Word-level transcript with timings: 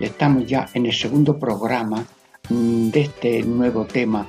estamos 0.00 0.46
ya 0.46 0.68
en 0.74 0.86
el 0.86 0.92
segundo 0.92 1.38
programa 1.38 2.04
mm, 2.48 2.90
de 2.90 3.00
este 3.02 3.42
nuevo 3.42 3.84
tema, 3.84 4.26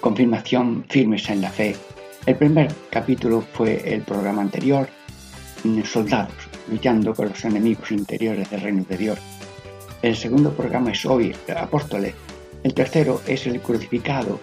confirmación 0.00 0.84
firmes 0.88 1.28
en 1.28 1.40
la 1.40 1.50
fe. 1.50 1.76
El 2.26 2.36
primer 2.36 2.72
capítulo 2.90 3.40
fue 3.40 3.82
el 3.92 4.02
programa 4.02 4.42
anterior, 4.42 4.88
soldados 5.84 6.34
luchando 6.70 7.14
con 7.14 7.28
los 7.28 7.44
enemigos 7.44 7.90
interiores 7.90 8.50
del 8.50 8.60
reino 8.60 8.84
de 8.88 8.96
Dios. 8.96 9.18
El 10.02 10.16
segundo 10.16 10.52
programa 10.52 10.92
es 10.92 11.04
hoy, 11.04 11.34
apóstoles. 11.56 12.14
El 12.62 12.74
tercero 12.74 13.20
es 13.26 13.46
el 13.46 13.60
crucificado, 13.60 14.40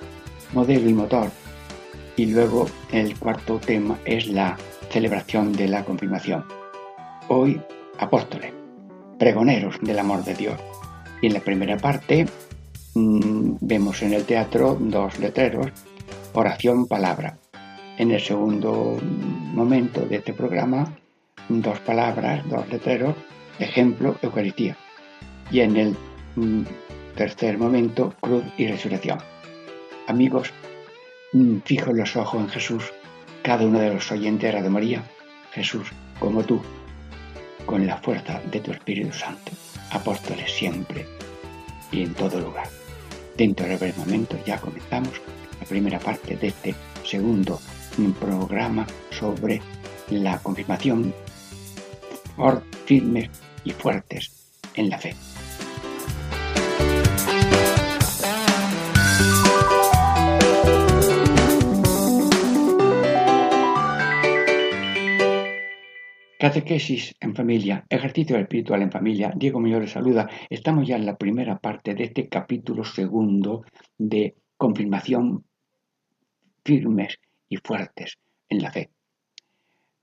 modelo 0.53 0.89
y 0.89 0.93
motor. 0.93 1.29
Y 2.15 2.27
luego 2.27 2.69
el 2.91 3.17
cuarto 3.17 3.59
tema 3.59 3.97
es 4.05 4.27
la 4.27 4.57
celebración 4.89 5.53
de 5.53 5.67
la 5.67 5.85
confirmación. 5.85 6.45
Hoy, 7.29 7.61
apóstoles, 7.97 8.53
pregoneros 9.19 9.75
del 9.81 9.99
amor 9.99 10.23
de 10.23 10.33
Dios. 10.33 10.59
Y 11.21 11.27
en 11.27 11.33
la 11.33 11.41
primera 11.41 11.77
parte 11.77 12.25
mmm, 12.95 13.57
vemos 13.61 14.01
en 14.01 14.13
el 14.13 14.25
teatro 14.25 14.77
dos 14.79 15.19
letreros, 15.19 15.67
oración, 16.33 16.87
palabra. 16.87 17.37
En 17.97 18.11
el 18.11 18.21
segundo 18.21 18.97
momento 19.53 20.01
de 20.01 20.15
este 20.15 20.33
programa 20.33 20.95
dos 21.49 21.79
palabras, 21.79 22.47
dos 22.47 22.67
letreros, 22.69 23.15
ejemplo, 23.59 24.15
Eucaristía. 24.21 24.77
Y 25.51 25.59
en 25.61 25.75
el 25.75 25.97
mm, 26.35 26.63
tercer 27.15 27.57
momento, 27.57 28.13
cruz 28.21 28.43
y 28.57 28.67
resurrección. 28.67 29.19
Amigos, 30.07 30.53
mm, 31.33 31.57
fijo 31.65 31.91
los 31.91 32.15
ojos 32.15 32.41
en 32.41 32.49
Jesús, 32.49 32.93
cada 33.43 33.65
uno 33.65 33.79
de 33.79 33.93
los 33.93 34.11
oyentes 34.11 34.63
de 34.63 34.69
María, 34.69 35.03
Jesús, 35.51 35.91
como 36.19 36.43
tú, 36.43 36.61
con 37.69 37.85
la 37.85 37.97
fuerza 37.97 38.41
de 38.51 38.61
tu 38.61 38.71
Espíritu 38.71 39.13
Santo, 39.13 39.51
apóstoles 39.91 40.51
siempre 40.51 41.05
y 41.91 42.01
en 42.01 42.15
todo 42.15 42.39
lugar. 42.39 42.67
Dentro 43.37 43.67
de 43.67 43.77
breves 43.77 43.95
momentos 43.95 44.43
ya 44.43 44.59
comenzamos 44.59 45.21
la 45.59 45.67
primera 45.67 45.99
parte 45.99 46.35
de 46.35 46.47
este 46.47 46.73
segundo 47.05 47.61
programa 48.19 48.87
sobre 49.11 49.61
la 50.09 50.39
confirmación 50.39 51.13
firmes 52.85 53.29
y 53.63 53.71
fuertes 53.71 54.31
en 54.73 54.89
la 54.89 54.97
fe. 54.97 55.13
Catequesis 66.39 67.15
en 67.19 67.35
familia, 67.35 67.85
ejercicio 67.89 68.37
espiritual 68.37 68.81
en 68.81 68.89
familia. 68.89 69.33
Diego 69.35 69.59
Mayor 69.59 69.81
les 69.81 69.91
saluda. 69.91 70.29
Estamos 70.49 70.87
ya 70.87 70.95
en 70.95 71.05
la 71.05 71.17
primera 71.17 71.59
parte 71.59 71.93
de 71.93 72.05
este 72.05 72.29
capítulo 72.29 72.85
segundo 72.85 73.65
de 73.97 74.35
confirmación 74.55 75.43
firmes 76.63 77.19
y 77.49 77.57
fuertes 77.57 78.17
en 78.47 78.61
la 78.61 78.71
fe. 78.71 78.89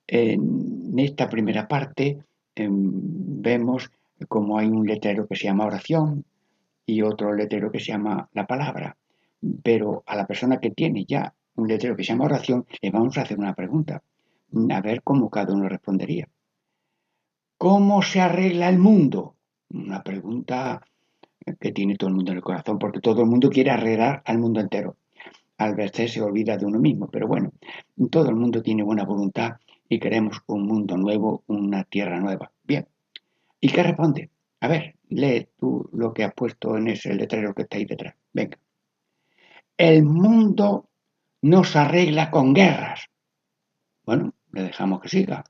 En 0.07 0.99
esta 0.99 1.27
primera 1.27 1.67
parte 1.67 2.19
em, 2.55 2.91
vemos 3.41 3.91
como 4.29 4.59
hay 4.59 4.67
un 4.67 4.87
letrero 4.87 5.27
que 5.27 5.37
se 5.37 5.45
llama 5.45 5.65
oración 5.65 6.23
y 6.85 7.01
otro 7.01 7.33
letrero 7.33 7.73
que 7.73 7.81
se 7.81 7.93
llama 7.93 8.29
la 8.35 8.47
palabra. 8.47 8.95
Pero 9.63 10.03
a 10.05 10.15
la 10.15 10.27
persona 10.27 10.61
que 10.61 10.71
tiene 10.71 11.07
ya 11.07 11.33
un 11.55 11.67
letrero 11.67 11.97
que 11.97 12.05
se 12.05 12.13
llama 12.13 12.27
oración, 12.27 12.67
le 12.83 12.91
vamos 12.91 13.17
a 13.17 13.23
hacer 13.23 13.39
una 13.39 13.55
pregunta, 13.55 14.03
a 14.71 14.81
ver 14.81 15.03
cómo 15.03 15.31
cada 15.31 15.55
uno 15.55 15.69
respondería. 15.69 16.29
¿Cómo 17.59 18.03
se 18.03 18.21
arregla 18.21 18.69
el 18.69 18.79
mundo? 18.79 19.37
Una 19.71 20.03
pregunta 20.03 20.83
que 21.61 21.73
tiene 21.73 21.97
todo 21.97 22.09
el 22.09 22.17
mundo 22.17 22.33
en 22.33 22.39
el 22.39 22.45
corazón, 22.45 22.79
porque 22.79 23.01
todo 23.01 23.23
el 23.23 23.29
mundo 23.29 23.49
quiere 23.49 23.71
arreglar 23.71 24.23
al 24.25 24.39
mundo 24.39 24.61
entero. 24.61 24.97
Al 25.59 25.75
verse 25.75 26.09
se 26.09 26.21
olvida 26.21 26.57
de 26.57 26.67
uno 26.67 26.79
mismo, 26.79 27.09
pero 27.09 27.27
bueno, 27.27 27.53
todo 28.11 28.29
el 28.29 28.37
mundo 28.37 28.62
tiene 28.62 28.83
buena 28.83 29.05
voluntad 29.05 29.53
y 29.89 29.99
queremos 29.99 30.43
un 30.47 30.67
mundo 30.67 30.97
nuevo, 30.97 31.45
una 31.47 31.84
tierra 31.84 32.21
nueva. 32.21 32.53
Bien. 32.65 32.87
¿Y 33.61 33.71
qué 33.71 33.83
responde? 33.83 34.31
A 34.61 34.69
ver, 34.69 34.97
lee 35.09 35.49
tú 35.59 35.89
lo 35.93 36.13
que 36.13 36.25
has 36.25 36.34
puesto 36.34 36.77
en 36.77 36.89
ese 36.89 37.15
letrero 37.15 37.55
que 37.55 37.63
está 37.63 37.78
ahí 37.78 37.84
detrás. 37.84 38.15
Venga. 38.33 38.59
El 39.77 40.05
mundo 40.05 40.89
no 41.43 41.65
se 41.65 41.78
arregla 41.78 42.31
con 42.31 42.53
guerras. 42.53 43.09
Le 44.56 44.62
dejamos 44.62 45.03
que 45.03 45.11
siga. 45.11 45.44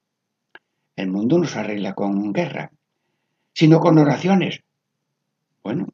El 0.97 1.13
mundo 1.13 1.39
no 1.39 1.47
se 1.47 1.61
arregla 1.61 1.95
con 1.95 2.33
guerra, 2.33 2.73
sino 3.53 3.79
con 3.79 3.97
oraciones. 3.99 4.65
Bueno, 5.63 5.87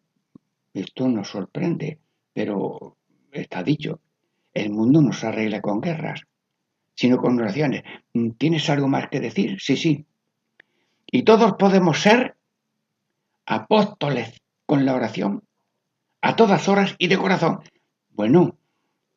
esto 0.73 1.07
nos 1.09 1.29
sorprende, 1.29 1.99
pero 2.33 2.97
está 3.31 3.63
dicho. 3.63 4.01
El 4.55 4.71
mundo 4.71 5.03
no 5.03 5.13
se 5.13 5.27
arregla 5.27 5.61
con 5.61 5.83
guerras, 5.83 6.23
sino 6.95 7.19
con 7.19 7.39
oraciones. 7.39 7.83
¿Tienes 8.39 8.71
algo 8.71 8.89
más 8.89 9.11
que 9.11 9.21
decir? 9.21 9.61
Sí, 9.61 9.77
sí. 9.77 10.07
Y 11.07 11.25
todos 11.25 11.53
podemos 11.59 12.01
ser 12.01 12.39
apóstoles 13.45 14.41
con 14.65 14.87
la 14.87 14.95
oración, 14.95 15.43
a 16.23 16.35
todas 16.35 16.67
horas 16.67 16.95
y 16.97 17.09
de 17.09 17.19
corazón. 17.19 17.61
Bueno, 18.09 18.57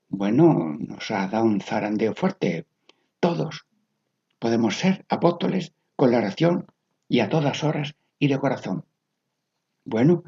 bueno, 0.09 0.75
nos 0.79 1.09
ha 1.11 1.28
dado 1.28 1.45
un 1.45 1.61
zarandeo 1.61 2.13
fuerte. 2.13 2.66
Todos 3.22 3.66
podemos 4.40 4.78
ser 4.78 5.06
apóstoles 5.09 5.73
con 5.96 6.12
la 6.12 6.18
oración 6.18 6.66
y 7.07 7.19
a 7.19 7.29
todas 7.29 7.63
horas 7.63 7.96
y 8.19 8.28
de 8.28 8.40
corazón. 8.40 8.85
Bueno, 9.85 10.23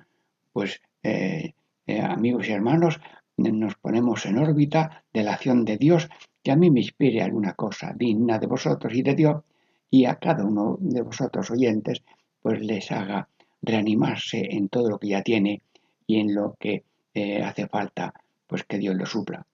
pues 0.53 0.81
eh, 1.03 1.53
eh, 1.85 2.01
amigos 2.01 2.47
y 2.47 2.51
hermanos, 2.51 2.99
nos 3.37 3.75
ponemos 3.75 4.25
en 4.25 4.37
órbita 4.37 5.03
de 5.13 5.23
la 5.23 5.33
acción 5.33 5.63
de 5.63 5.77
Dios 5.77 6.09
que 6.43 6.51
a 6.51 6.55
mí 6.55 6.71
me 6.71 6.79
inspire 6.79 7.21
alguna 7.21 7.53
cosa 7.53 7.93
digna 7.95 8.39
de 8.39 8.47
vosotros 8.47 8.93
y 8.93 9.03
de 9.03 9.15
Dios 9.15 9.43
y 9.89 10.05
a 10.05 10.15
cada 10.15 10.43
uno 10.43 10.77
de 10.79 11.01
vosotros 11.01 11.51
oyentes 11.51 12.03
pues 12.41 12.61
les 12.61 12.91
haga 12.91 13.29
reanimarse 13.61 14.47
en 14.51 14.69
todo 14.69 14.89
lo 14.89 14.99
que 14.99 15.09
ya 15.09 15.21
tiene 15.21 15.61
y 16.05 16.19
en 16.19 16.33
lo 16.33 16.55
que 16.59 16.83
eh, 17.13 17.43
hace 17.43 17.67
falta 17.67 18.13
pues 18.47 18.63
que 18.63 18.77
Dios 18.77 18.95
lo 18.95 19.05
supla. 19.05 19.45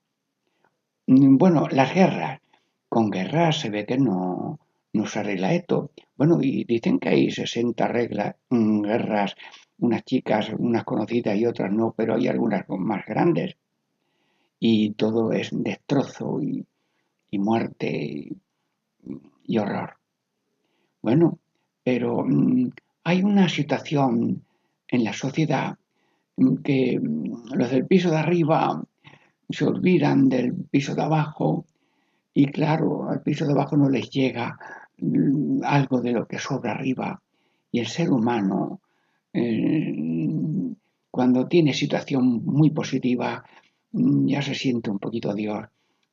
Bueno, 1.08 1.68
las 1.70 1.94
guerras. 1.94 2.40
Con 2.94 3.10
guerras 3.10 3.60
se 3.62 3.72
ve 3.72 3.88
que 3.88 3.98
no, 3.98 4.60
no 4.94 5.06
se 5.08 5.18
arregla 5.18 5.56
esto. 5.56 5.90
Bueno, 6.16 6.38
y 6.40 6.64
dicen 6.64 7.00
que 7.00 7.10
hay 7.10 7.32
60 7.32 7.88
reglas, 7.88 8.36
mm, 8.52 8.82
guerras, 8.84 9.36
unas 9.80 10.04
chicas, 10.06 10.52
unas 10.56 10.84
conocidas 10.84 11.36
y 11.36 11.48
otras 11.48 11.72
no, 11.72 11.96
pero 11.98 12.14
hay 12.14 12.28
algunas 12.28 12.70
más 12.70 13.04
grandes. 13.08 13.58
Y 14.60 14.92
todo 14.92 15.32
es 15.32 15.50
destrozo 15.52 16.40
y, 16.44 16.64
y 17.32 17.40
muerte 17.40 18.30
y, 19.44 19.58
horror. 19.58 19.98
Bueno, 21.02 21.40
pero 21.84 22.24
mm, 22.24 22.70
hay 23.06 23.24
una 23.24 23.50
situación 23.50 24.46
en 24.88 25.04
la 25.04 25.14
sociedad 25.14 25.80
que 26.64 27.00
mm, 27.00 27.56
los 27.56 27.72
del 27.72 27.88
piso 27.88 28.12
de 28.12 28.18
arriba 28.18 28.84
se 29.50 29.66
olvidan 29.66 30.30
del 30.30 30.54
piso 30.70 30.94
de 30.94 31.02
abajo 31.02 31.66
y 32.34 32.48
claro, 32.48 33.10
al 33.10 33.22
piso 33.22 33.46
de 33.46 33.54
abajo 33.54 33.78
no 33.78 33.90
les 33.90 34.10
llega 34.10 34.58
mm, 34.98 35.62
algo 35.64 36.02
de 36.02 36.12
lo 36.12 36.28
que 36.28 36.40
sobra 36.40 36.72
arriba 36.72 37.22
y 37.72 37.80
el 37.80 37.88
ser 37.88 38.12
humano 38.12 38.82
eh, 39.34 39.96
cuando 41.12 41.48
tiene 41.48 41.74
situación 41.74 42.44
muy 42.46 42.72
positiva 42.72 43.44
ya 43.92 44.42
se 44.42 44.56
siente 44.56 44.90
un 44.90 44.98
poquito 44.98 45.34
Dios 45.34 45.66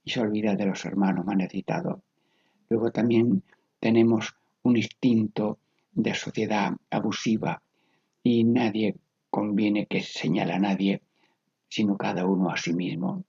y 0.05 0.11
se 0.11 0.21
olvida 0.21 0.55
de 0.55 0.67
los 0.67 0.85
hermanos 0.85 1.25
más 1.25 1.37
necesitados. 1.37 2.01
Luego 2.69 2.91
también 2.91 3.43
tenemos 3.79 4.35
un 4.63 4.77
instinto 4.77 5.59
de 5.93 6.15
sociedad 6.15 6.73
abusiva 6.91 7.63
y 8.23 8.45
nadie 8.45 8.97
conviene 9.31 9.87
que 9.87 10.03
señale 10.03 10.53
a 10.53 10.59
nadie, 10.59 11.03
sino 11.69 11.97
cada 11.97 12.27
uno 12.27 12.51
a 12.51 12.57
sí 12.57 12.75
mismo. 12.75 13.25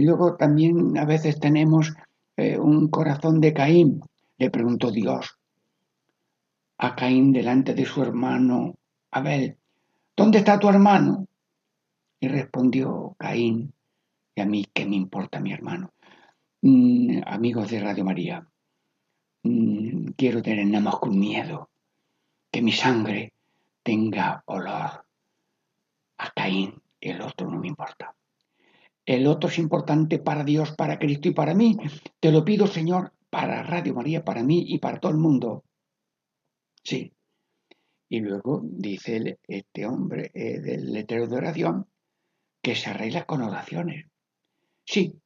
Y 0.00 0.02
luego 0.02 0.34
también 0.34 0.96
a 0.96 1.04
veces 1.04 1.38
tenemos 1.38 1.92
eh, 2.38 2.58
un 2.58 2.88
corazón 2.88 3.38
de 3.38 3.52
Caín. 3.52 4.00
Le 4.38 4.48
preguntó 4.48 4.90
Dios 4.90 5.38
a 6.78 6.96
Caín 6.96 7.34
delante 7.34 7.74
de 7.74 7.84
su 7.84 8.00
hermano 8.00 8.76
Abel, 9.10 9.58
¿dónde 10.16 10.38
está 10.38 10.58
tu 10.58 10.70
hermano? 10.70 11.26
Y 12.18 12.28
respondió 12.28 13.14
Caín, 13.18 13.74
y 14.34 14.40
a 14.40 14.46
mí, 14.46 14.64
¿qué 14.72 14.86
me 14.86 14.96
importa 14.96 15.38
mi 15.38 15.52
hermano? 15.52 15.92
Mm, 16.62 17.20
amigos 17.26 17.70
de 17.70 17.80
Radio 17.80 18.02
María, 18.02 18.48
mm, 19.42 20.12
quiero 20.16 20.40
tener 20.40 20.64
nada 20.64 20.84
más 20.84 20.96
con 20.96 21.18
miedo, 21.18 21.68
que 22.50 22.62
mi 22.62 22.72
sangre 22.72 23.34
tenga 23.82 24.42
olor 24.46 25.04
a 26.16 26.30
Caín 26.34 26.80
el 27.02 27.20
otro 27.20 27.50
no 27.50 27.58
me 27.58 27.68
importa. 27.68 28.14
El 29.10 29.26
otro 29.26 29.50
es 29.50 29.58
importante 29.58 30.20
para 30.20 30.44
Dios, 30.44 30.70
para 30.76 30.96
Cristo 30.96 31.28
y 31.28 31.32
para 31.32 31.52
mí. 31.52 31.76
Te 32.20 32.30
lo 32.30 32.44
pido, 32.44 32.68
Señor, 32.68 33.12
para 33.28 33.64
Radio 33.64 33.92
María, 33.92 34.24
para 34.24 34.44
mí 34.44 34.66
y 34.68 34.78
para 34.78 35.00
todo 35.00 35.10
el 35.10 35.18
mundo. 35.18 35.64
Sí. 36.84 37.12
Y 38.08 38.20
luego 38.20 38.60
dice 38.62 39.40
este 39.48 39.84
hombre 39.84 40.30
eh, 40.32 40.60
del 40.60 40.92
letrero 40.92 41.26
de 41.26 41.36
oración 41.36 41.88
que 42.62 42.76
se 42.76 42.90
arregla 42.90 43.26
con 43.26 43.42
oraciones. 43.42 44.06
Sí, 44.84 45.20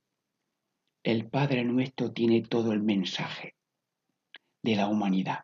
el 1.02 1.28
Padre 1.28 1.62
nuestro 1.62 2.10
tiene 2.10 2.40
todo 2.40 2.72
el 2.72 2.82
mensaje 2.82 3.54
de 4.62 4.76
la 4.76 4.88
humanidad 4.88 5.40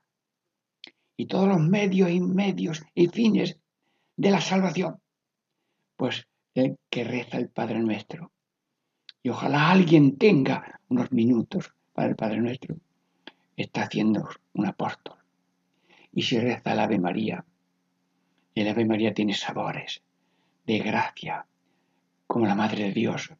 y 1.14 1.26
todos 1.26 1.46
los 1.46 1.60
medios 1.60 2.10
y 2.10 2.20
medios 2.22 2.82
y 2.94 3.08
fines 3.08 3.60
de 4.16 4.30
la 4.30 4.40
salvación. 4.40 4.98
Pues 5.94 6.26
que 6.88 7.04
reza 7.04 7.36
el 7.38 7.48
Padre 7.48 7.78
nuestro. 7.80 8.32
Y 9.22 9.28
ojalá 9.28 9.70
alguien 9.70 10.16
tenga 10.16 10.80
unos 10.88 11.12
minutos 11.12 11.72
para 11.92 12.08
el 12.08 12.16
Padre 12.16 12.40
nuestro. 12.40 12.76
Está 13.56 13.82
haciendo 13.82 14.28
un 14.54 14.66
apóstol. 14.66 15.16
Y 16.12 16.22
si 16.22 16.38
reza 16.38 16.72
el 16.72 16.80
Ave 16.80 16.98
María, 16.98 17.44
el 18.54 18.68
Ave 18.68 18.84
María 18.84 19.14
tiene 19.14 19.34
sabores 19.34 20.02
de 20.66 20.78
gracia, 20.78 21.46
como 22.26 22.46
la 22.46 22.54
Madre 22.54 22.84
de 22.84 22.92
Dios, 22.92 23.32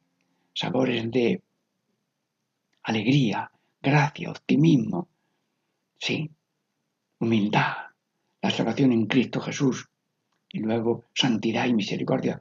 sabores 0.55 1.11
de 1.11 1.43
alegría, 2.83 3.51
gracia, 3.81 4.31
optimismo, 4.31 5.09
sí, 5.99 6.31
humildad, 7.19 7.75
la 8.43 8.51
salvación 8.51 8.93
en 8.93 9.07
Cristo 9.07 9.41
Jesús 9.41 9.89
y 10.49 10.61
luego 10.61 11.05
santidad 11.15 11.67
y 11.67 11.75
misericordia. 11.75 12.41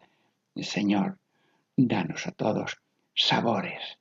Señor, 0.56 1.19
danos 1.75 2.28
a 2.28 2.31
todos 2.31 2.81
sabores 3.16 3.98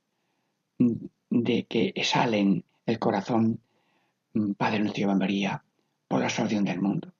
de 0.77 1.65
que 1.65 1.93
salen 2.03 2.65
el 2.85 2.99
corazón, 2.99 3.61
Padre 4.57 4.79
nuestro 4.79 5.15
María, 5.15 5.63
por 6.07 6.21
la 6.21 6.29
salvación 6.29 6.65
del 6.65 6.81
mundo. 6.81 7.13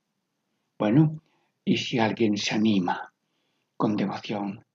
Bueno, 0.78 1.22
y 1.64 1.78
si 1.78 2.00
alguien 2.00 2.38
se 2.38 2.56
anima 2.56 3.14
con 3.78 3.96
devoción 3.96 4.66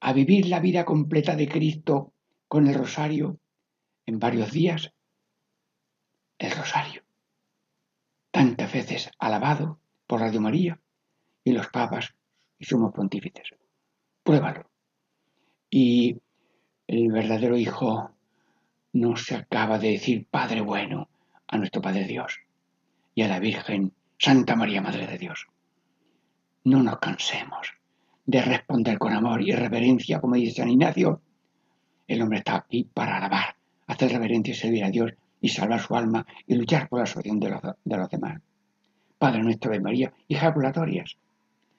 a 0.00 0.12
vivir 0.12 0.46
la 0.46 0.60
vida 0.60 0.84
completa 0.84 1.34
de 1.34 1.48
Cristo 1.48 2.12
con 2.48 2.66
el 2.66 2.74
rosario 2.74 3.38
en 4.04 4.18
varios 4.18 4.52
días, 4.52 4.92
el 6.38 6.50
rosario, 6.50 7.02
tantas 8.30 8.72
veces 8.72 9.10
alabado 9.18 9.80
por 10.06 10.20
Radio 10.20 10.40
María 10.40 10.80
y 11.42 11.52
los 11.52 11.68
papas 11.68 12.14
y 12.58 12.64
sumos 12.64 12.92
pontífices. 12.92 13.54
Pruébalo. 14.26 14.68
Y 15.70 16.20
el 16.88 17.12
verdadero 17.12 17.56
Hijo 17.56 18.10
no 18.92 19.14
se 19.14 19.36
acaba 19.36 19.78
de 19.78 19.92
decir 19.92 20.26
Padre 20.28 20.62
bueno 20.62 21.08
a 21.46 21.56
nuestro 21.56 21.80
Padre 21.80 22.08
Dios 22.08 22.40
y 23.14 23.22
a 23.22 23.28
la 23.28 23.38
Virgen 23.38 23.92
Santa 24.18 24.56
María 24.56 24.82
Madre 24.82 25.06
de 25.06 25.16
Dios. 25.16 25.46
No 26.64 26.82
nos 26.82 26.98
cansemos 26.98 27.74
de 28.24 28.42
responder 28.42 28.98
con 28.98 29.12
amor 29.12 29.42
y 29.42 29.52
reverencia, 29.52 30.20
como 30.20 30.34
dice 30.34 30.56
San 30.56 30.70
Ignacio. 30.70 31.22
El 32.08 32.20
hombre 32.20 32.38
está 32.38 32.56
aquí 32.56 32.82
para 32.82 33.18
alabar, 33.18 33.54
hacer 33.86 34.10
reverencia 34.10 34.50
y 34.50 34.56
servir 34.56 34.84
a 34.84 34.90
Dios 34.90 35.12
y 35.40 35.50
salvar 35.50 35.80
su 35.80 35.94
alma 35.94 36.26
y 36.48 36.56
luchar 36.56 36.88
por 36.88 36.98
la 36.98 37.06
salvación 37.06 37.38
de 37.38 37.50
los, 37.50 38.10
demás. 38.10 38.40
Padre 39.18 39.44
nuestro 39.44 39.70
de 39.70 39.78
María, 39.78 40.12
hija 40.26 40.46
ejaculatorias, 40.46 41.16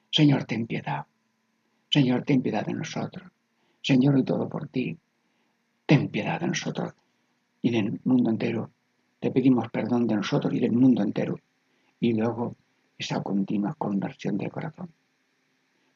Señor, 0.09 0.45
ten 0.45 0.65
piedad. 0.65 1.05
Señor, 1.97 2.21
ten 2.25 2.43
piedad 2.43 2.63
de 2.63 2.75
nosotros. 2.75 3.27
Señor, 3.81 4.19
y 4.19 4.23
todo 4.23 4.47
por 4.47 4.67
ti. 4.67 4.95
Ten 5.87 6.09
piedad 6.09 6.39
de 6.39 6.45
nosotros 6.45 6.93
y 7.63 7.71
del 7.71 7.99
mundo 8.03 8.29
entero. 8.29 8.69
Te 9.19 9.31
pedimos 9.31 9.71
perdón 9.71 10.05
de 10.05 10.15
nosotros 10.15 10.53
y 10.53 10.59
del 10.59 10.73
mundo 10.73 11.01
entero. 11.01 11.39
Y 11.99 12.13
luego 12.13 12.55
esa 12.99 13.23
continua 13.23 13.73
conversión 13.73 14.37
del 14.37 14.51
corazón. 14.51 14.91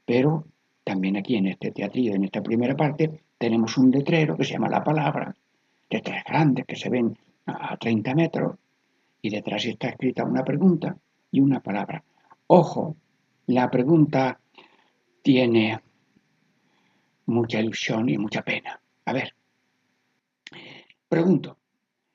Pero 0.03 0.48
también 0.83 1.18
aquí 1.18 1.36
en 1.36 1.45
este 1.45 1.69
teatrillo, 1.69 2.15
en 2.15 2.24
esta 2.24 2.42
primera 2.42 2.75
parte, 2.75 3.21
tenemos 3.38 3.77
un 3.77 3.92
letrero 3.92 4.36
que 4.36 4.44
se 4.44 4.53
llama 4.53 4.69
La 4.69 4.83
Palabra, 4.83 5.36
letras 5.88 6.24
grandes 6.24 6.65
que 6.65 6.77
se 6.77 6.89
ven 6.89 7.15
a 7.45 7.77
30 7.77 8.15
metros, 8.15 8.56
y 9.21 9.30
detrás 9.30 9.63
está 9.65 9.89
escrita 9.89 10.24
una 10.24 10.44
pregunta 10.44 10.98
y 11.30 11.42
una 11.42 11.59
palabra. 11.59 12.03
Ojo, 12.48 12.95
la 13.45 13.69
pregunta 13.69 14.39
tiene 15.21 15.80
mucha 17.31 17.59
ilusión 17.59 18.09
y 18.09 18.17
mucha 18.17 18.43
pena. 18.43 18.79
A 19.05 19.13
ver, 19.13 19.33
pregunto, 21.09 21.57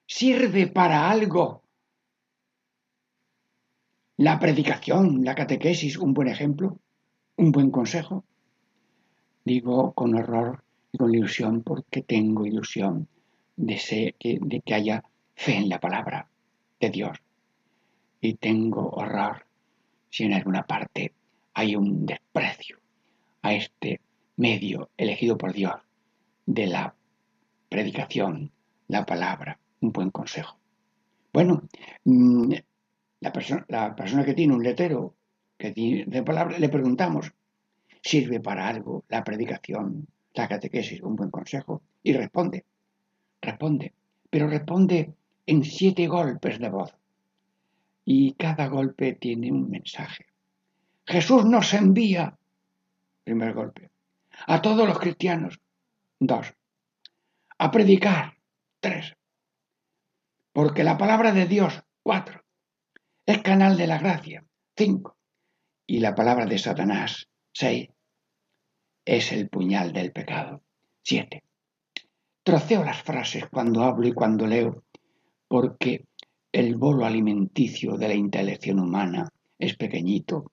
¿sirve 0.07 0.69
para 0.69 1.11
algo 1.11 1.63
la 4.19 4.39
predicación, 4.39 5.25
la 5.25 5.35
catequesis, 5.35 5.99
un 5.99 6.15
buen 6.15 6.29
ejemplo, 6.29 6.79
un 7.37 7.53
buen 7.53 7.71
consejo. 7.71 8.25
Digo 9.45 9.93
con 9.93 10.15
horror 10.15 10.65
y 10.91 10.99
con 10.99 11.15
ilusión 11.15 11.63
porque 11.63 12.03
tengo 12.03 12.47
ilusión 12.47 13.09
de, 13.57 14.15
de 14.19 14.61
que 14.61 14.75
haya 14.75 15.05
fe 15.35 15.57
en 15.57 15.69
la 15.69 15.81
palabra 15.81 16.29
de 16.81 16.91
Dios. 16.91 17.19
Y 18.21 18.35
tengo 18.35 18.89
horror 18.89 19.47
si 20.09 20.25
en 20.25 20.33
alguna 20.33 20.67
parte 20.67 21.13
hay 21.53 21.77
un 21.77 22.07
desprecio 22.07 22.79
a 23.43 23.53
este 23.53 24.01
medio 24.37 24.91
elegido 24.97 25.37
por 25.37 25.53
Dios 25.53 25.75
de 26.45 26.67
la 26.67 26.95
predicación, 27.69 28.53
la 28.89 29.05
palabra, 29.05 29.59
un 29.81 29.93
buen 29.93 30.11
consejo. 30.11 30.59
Bueno, 31.33 31.63
mm, 32.05 32.53
la 33.21 33.33
persona, 33.33 33.65
la 33.69 33.95
persona 33.95 34.25
que 34.25 34.35
tiene 34.35 34.55
un 34.55 34.63
letero 34.63 35.15
que 35.59 35.73
tiene 35.73 36.05
de 36.07 36.23
palabra, 36.23 36.59
le 36.59 36.69
preguntamos, 36.69 37.33
¿sirve 38.03 38.41
para 38.41 38.69
algo 38.69 39.05
la 39.09 39.25
predicación, 39.25 40.07
la 40.35 40.49
catequesis, 40.49 41.03
un 41.03 41.17
buen 41.17 41.31
consejo? 41.31 41.83
Y 42.03 42.13
responde, 42.13 42.65
responde, 43.41 43.93
pero 44.31 44.49
responde 44.49 45.15
en 45.47 45.65
siete 45.65 46.07
golpes 46.07 46.59
de 46.59 46.69
voz. 46.69 46.95
Y 48.05 48.33
cada 48.35 48.69
golpe 48.69 49.15
tiene 49.15 49.51
un 49.51 49.69
mensaje. 49.69 50.27
Jesús 51.05 51.45
nos 51.45 51.73
envía, 51.75 52.37
primer 53.25 53.55
golpe, 53.55 53.91
a 54.47 54.61
todos 54.63 54.87
los 54.87 54.99
cristianos, 54.99 55.61
dos, 56.19 56.55
a 57.59 57.71
predicar, 57.71 58.37
tres, 58.81 59.17
porque 60.53 60.85
la 60.85 60.97
palabra 60.97 61.33
de 61.33 61.47
Dios, 61.47 61.83
cuatro, 62.03 62.43
es 63.27 63.43
canal 63.43 63.77
de 63.77 63.87
la 63.87 63.99
gracia. 63.99 64.45
5. 64.77 65.17
Y 65.87 65.99
la 65.99 66.15
palabra 66.15 66.47
de 66.47 66.59
Satanás. 66.59 67.29
6. 67.53 67.89
Es 69.05 69.33
el 69.33 69.49
puñal 69.49 69.93
del 69.93 70.13
pecado. 70.13 70.63
7. 71.03 71.43
Troceo 72.43 72.85
las 72.85 73.03
frases 73.03 73.47
cuando 73.51 73.83
hablo 73.83 74.07
y 74.07 74.13
cuando 74.13 74.47
leo, 74.47 74.85
porque 75.49 76.07
el 76.53 76.77
bolo 76.77 77.05
alimenticio 77.05 77.97
de 77.97 78.09
la 78.09 78.15
intelección 78.15 78.79
humana 78.79 79.29
es 79.59 79.77
pequeñito 79.77 80.53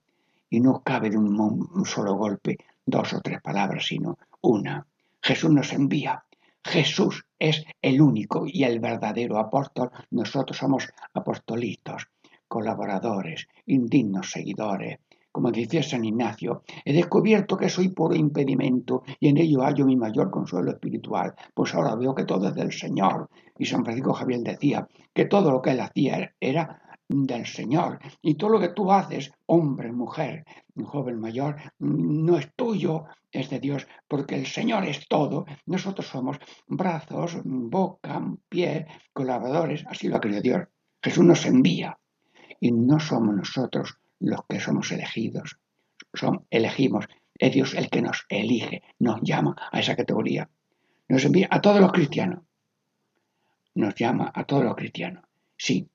y 0.50 0.60
no 0.60 0.82
cabe 0.82 1.10
de 1.10 1.16
un, 1.16 1.40
un 1.40 1.86
solo 1.86 2.14
golpe 2.14 2.58
dos 2.86 3.12
o 3.14 3.20
tres 3.20 3.40
palabras, 3.40 3.86
sino 3.86 4.18
una. 4.40 4.86
Jesús 5.20 5.50
nos 5.50 5.72
envía. 5.72 6.24
Jesús 6.62 7.24
es 7.38 7.64
el 7.82 8.00
único 8.00 8.44
y 8.46 8.64
el 8.64 8.80
verdadero 8.80 9.38
apóstol. 9.38 9.90
Nosotros 10.10 10.56
somos 10.56 10.88
apostolitos 11.12 12.08
colaboradores, 12.54 13.48
indignos 13.66 14.30
seguidores. 14.30 15.00
Como 15.32 15.50
decía 15.50 15.82
San 15.82 16.04
Ignacio, 16.04 16.62
he 16.84 16.92
descubierto 16.92 17.56
que 17.56 17.68
soy 17.68 17.88
puro 17.88 18.14
impedimento 18.14 19.02
y 19.18 19.26
en 19.26 19.38
ello 19.38 19.62
hallo 19.62 19.84
mi 19.84 19.96
mayor 19.96 20.30
consuelo 20.30 20.70
espiritual, 20.70 21.34
pues 21.52 21.74
ahora 21.74 21.96
veo 21.96 22.14
que 22.14 22.24
todo 22.24 22.46
es 22.46 22.54
del 22.54 22.72
Señor. 22.72 23.28
Y 23.58 23.64
San 23.64 23.84
Francisco 23.84 24.12
Javier 24.12 24.42
decía 24.42 24.86
que 25.12 25.24
todo 25.24 25.50
lo 25.50 25.60
que 25.60 25.70
él 25.72 25.80
hacía 25.80 26.32
era 26.38 26.80
del 27.08 27.46
Señor. 27.46 27.98
Y 28.22 28.34
todo 28.34 28.50
lo 28.50 28.60
que 28.60 28.70
tú 28.70 28.90
haces, 28.92 29.32
hombre, 29.46 29.92
mujer, 29.92 30.44
joven, 30.84 31.20
mayor, 31.20 31.56
no 31.78 32.38
es 32.38 32.48
tuyo, 32.54 33.04
es 33.30 33.50
de 33.50 33.60
Dios, 33.60 33.86
porque 34.08 34.36
el 34.36 34.46
Señor 34.46 34.84
es 34.84 35.06
todo. 35.08 35.44
Nosotros 35.66 36.06
somos 36.06 36.38
brazos, 36.66 37.38
boca, 37.44 38.22
pie, 38.48 38.86
colaboradores, 39.12 39.84
así 39.88 40.08
lo 40.08 40.16
ha 40.16 40.20
querido 40.20 40.40
Dios. 40.40 40.68
Jesús 41.02 41.24
nos 41.24 41.44
envía 41.44 41.98
y 42.60 42.72
no 42.72 42.98
somos 43.00 43.34
nosotros 43.34 43.98
los 44.20 44.40
que 44.48 44.60
somos 44.60 44.90
elegidos, 44.92 45.58
son, 46.14 46.46
elegimos. 46.50 47.06
Es 47.36 47.52
Dios 47.52 47.74
el 47.74 47.90
que 47.90 48.00
nos 48.00 48.24
elige, 48.28 48.82
nos 49.00 49.20
llama 49.22 49.56
a 49.72 49.80
esa 49.80 49.96
categoría. 49.96 50.48
Nos 51.08 51.24
envía 51.24 51.48
a 51.50 51.60
todos 51.60 51.80
los 51.80 51.92
cristianos. 51.92 52.44
Nos 53.74 53.94
llama 53.96 54.30
a 54.32 54.44
todos 54.44 54.64
los 54.64 54.76
cristianos. 54.76 55.24
Sí, 55.56 55.88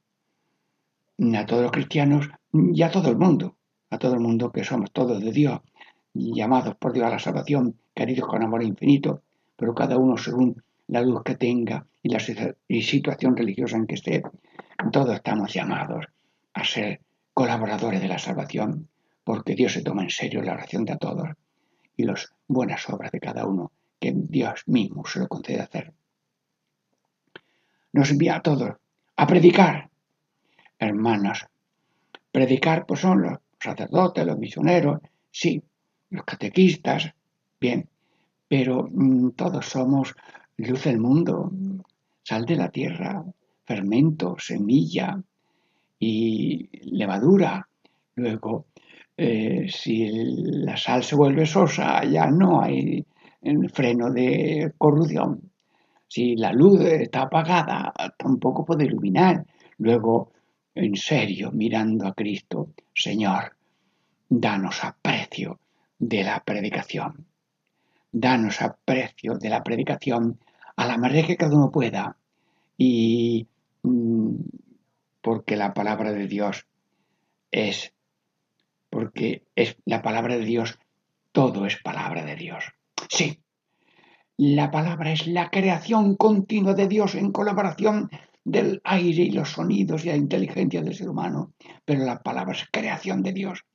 a 1.35 1.45
todos 1.45 1.63
los 1.63 1.71
cristianos 1.71 2.29
y 2.53 2.81
a 2.81 2.91
todo 2.91 3.09
el 3.09 3.17
mundo. 3.17 3.55
A 3.89 3.97
todo 3.97 4.13
el 4.13 4.19
mundo 4.19 4.51
que 4.51 4.63
somos 4.63 4.91
todos 4.91 5.19
de 5.19 5.31
Dios, 5.31 5.61
llamados 6.13 6.75
por 6.75 6.93
Dios 6.93 7.07
a 7.07 7.09
la 7.09 7.19
salvación, 7.19 7.75
queridos 7.95 8.27
con 8.27 8.43
amor 8.43 8.63
infinito, 8.63 9.23
pero 9.55 9.73
cada 9.73 9.97
uno 9.97 10.15
según 10.15 10.63
la 10.87 11.01
luz 11.01 11.23
que 11.23 11.35
tenga 11.35 11.85
y 12.03 12.09
la 12.09 12.19
situación 12.19 13.35
religiosa 13.35 13.77
en 13.77 13.87
que 13.87 13.95
esté, 13.95 14.23
todos 14.91 15.15
estamos 15.15 15.53
llamados 15.53 16.05
a 16.53 16.63
ser 16.63 17.01
colaboradores 17.33 18.01
de 18.01 18.07
la 18.07 18.19
salvación, 18.19 18.87
porque 19.23 19.55
Dios 19.55 19.73
se 19.73 19.81
toma 19.81 20.03
en 20.03 20.09
serio 20.09 20.41
la 20.41 20.53
oración 20.53 20.85
de 20.85 20.97
todos 20.97 21.29
y 21.97 22.03
las 22.03 22.33
buenas 22.47 22.87
obras 22.89 23.11
de 23.11 23.19
cada 23.19 23.45
uno 23.45 23.71
que 23.99 24.13
Dios 24.15 24.63
mismo 24.67 25.05
se 25.05 25.19
lo 25.19 25.27
concede 25.27 25.61
hacer. 25.61 25.93
Nos 27.91 28.09
envía 28.11 28.37
a 28.37 28.41
todos 28.41 28.75
a 29.15 29.27
predicar, 29.27 29.88
hermanos. 30.79 31.45
Predicar 32.31 32.85
pues 32.85 33.01
son 33.01 33.21
los 33.21 33.39
sacerdotes, 33.59 34.25
los 34.25 34.37
misioneros, 34.37 34.99
sí, 35.29 35.61
los 36.09 36.23
catequistas, 36.23 37.13
bien, 37.59 37.87
pero 38.47 38.87
mm, 38.89 39.31
todos 39.31 39.65
somos 39.65 40.15
luz 40.57 40.83
del 40.83 40.99
mundo, 40.99 41.51
sal 42.23 42.45
de 42.45 42.55
la 42.55 42.69
tierra, 42.69 43.23
fermento, 43.65 44.35
semilla 44.39 45.21
y 45.99 46.69
levadura. 46.91 47.67
Luego, 48.15 48.65
eh, 49.15 49.67
si 49.69 50.09
la 50.09 50.77
sal 50.77 51.03
se 51.03 51.15
vuelve 51.15 51.45
sosa, 51.45 52.03
ya 52.05 52.27
no 52.27 52.61
hay 52.61 53.05
freno 53.73 54.11
de 54.11 54.73
corrupción. 54.77 55.51
Si 56.07 56.35
la 56.35 56.51
luz 56.51 56.81
está 56.81 57.23
apagada, 57.23 57.93
tampoco 58.17 58.65
puede 58.65 58.85
iluminar. 58.85 59.45
Luego, 59.77 60.31
en 60.79 60.95
serio, 60.95 61.51
mirando 61.51 62.07
a 62.07 62.13
Cristo, 62.13 62.69
Señor, 62.93 63.55
danos 64.29 64.83
aprecio 64.83 65.59
de 65.97 66.23
la 66.23 66.43
predicación. 66.43 67.25
Danos 68.11 68.61
aprecio 68.61 69.37
de 69.37 69.49
la 69.49 69.63
predicación 69.63 70.39
a 70.75 70.85
la 70.85 70.97
manera 70.97 71.27
que 71.27 71.37
cada 71.37 71.55
uno 71.55 71.69
pueda. 71.69 72.15
Y 72.77 73.47
mm, 73.83 74.35
porque 75.21 75.57
la 75.57 75.73
palabra 75.73 76.13
de 76.13 76.27
Dios 76.27 76.65
es, 77.51 77.93
porque 78.89 79.43
es 79.55 79.77
la 79.85 80.01
palabra 80.01 80.37
de 80.37 80.45
Dios, 80.45 80.79
todo 81.31 81.65
es 81.65 81.77
palabra 81.83 82.23
de 82.23 82.35
Dios. 82.35 82.63
Sí, 83.09 83.41
la 84.37 84.71
palabra 84.71 85.11
es 85.11 85.27
la 85.27 85.49
creación 85.49 86.15
continua 86.15 86.73
de 86.73 86.87
Dios 86.87 87.15
en 87.15 87.33
colaboración 87.33 88.09
del 88.43 88.81
aire 88.83 89.23
y 89.23 89.31
los 89.31 89.49
sonidos 89.49 90.05
y 90.05 90.09
la 90.09 90.15
inteligencia 90.15 90.81
del 90.81 90.95
ser 90.95 91.09
humano, 91.09 91.53
pero 91.85 92.03
la 92.03 92.21
palabra 92.21 92.53
es 92.53 92.67
creación 92.71 93.21
de 93.21 93.33
Dios. 93.33 93.65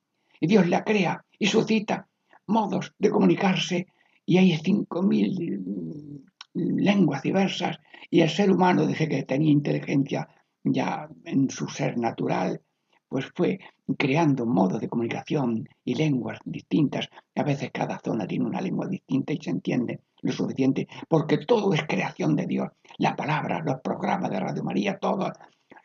Y 0.41 0.47
Dios 0.47 0.69
la 0.69 0.85
crea 0.85 1.25
y 1.39 1.47
suscita 1.47 2.09
modos 2.47 2.93
de 2.99 3.11
comunicarse 3.11 3.87
y 4.27 4.39
hay 4.39 4.57
cinco 4.57 5.03
mil 5.03 6.25
lenguas 6.55 7.23
diversas 7.23 7.79
y 8.11 8.21
el 8.21 8.31
ser 8.31 8.51
humano, 8.51 8.87
desde 8.87 9.09
que 9.09 9.23
tenía 9.25 9.51
inteligencia 9.51 10.29
ya 10.63 11.09
en 11.25 11.51
su 11.51 11.69
ser 11.69 11.99
natural, 11.99 12.61
pues 13.09 13.27
fue 13.35 13.61
creando 13.99 14.47
modos 14.47 14.81
de 14.81 14.89
comunicación 14.89 15.69
y 15.85 15.95
lenguas 15.95 16.39
distintas. 16.45 17.09
A 17.35 17.43
veces 17.43 17.71
cada 17.73 18.01
zona 18.05 18.27
tiene 18.27 18.47
una 18.47 18.61
lengua 18.61 18.89
distinta 18.89 19.33
y 19.33 19.39
se 19.39 19.51
entiende 19.51 20.01
lo 20.23 20.33
suficiente, 20.33 20.89
porque 21.09 21.39
todo 21.39 21.73
es 21.75 21.83
creación 21.85 22.35
de 22.35 22.47
Dios. 22.47 22.71
La 22.99 23.17
palabra, 23.17 23.61
los 23.65 23.81
programas 23.81 24.31
de 24.31 24.41
Radio 24.41 24.63
María, 24.63 24.99
todos 24.99 25.33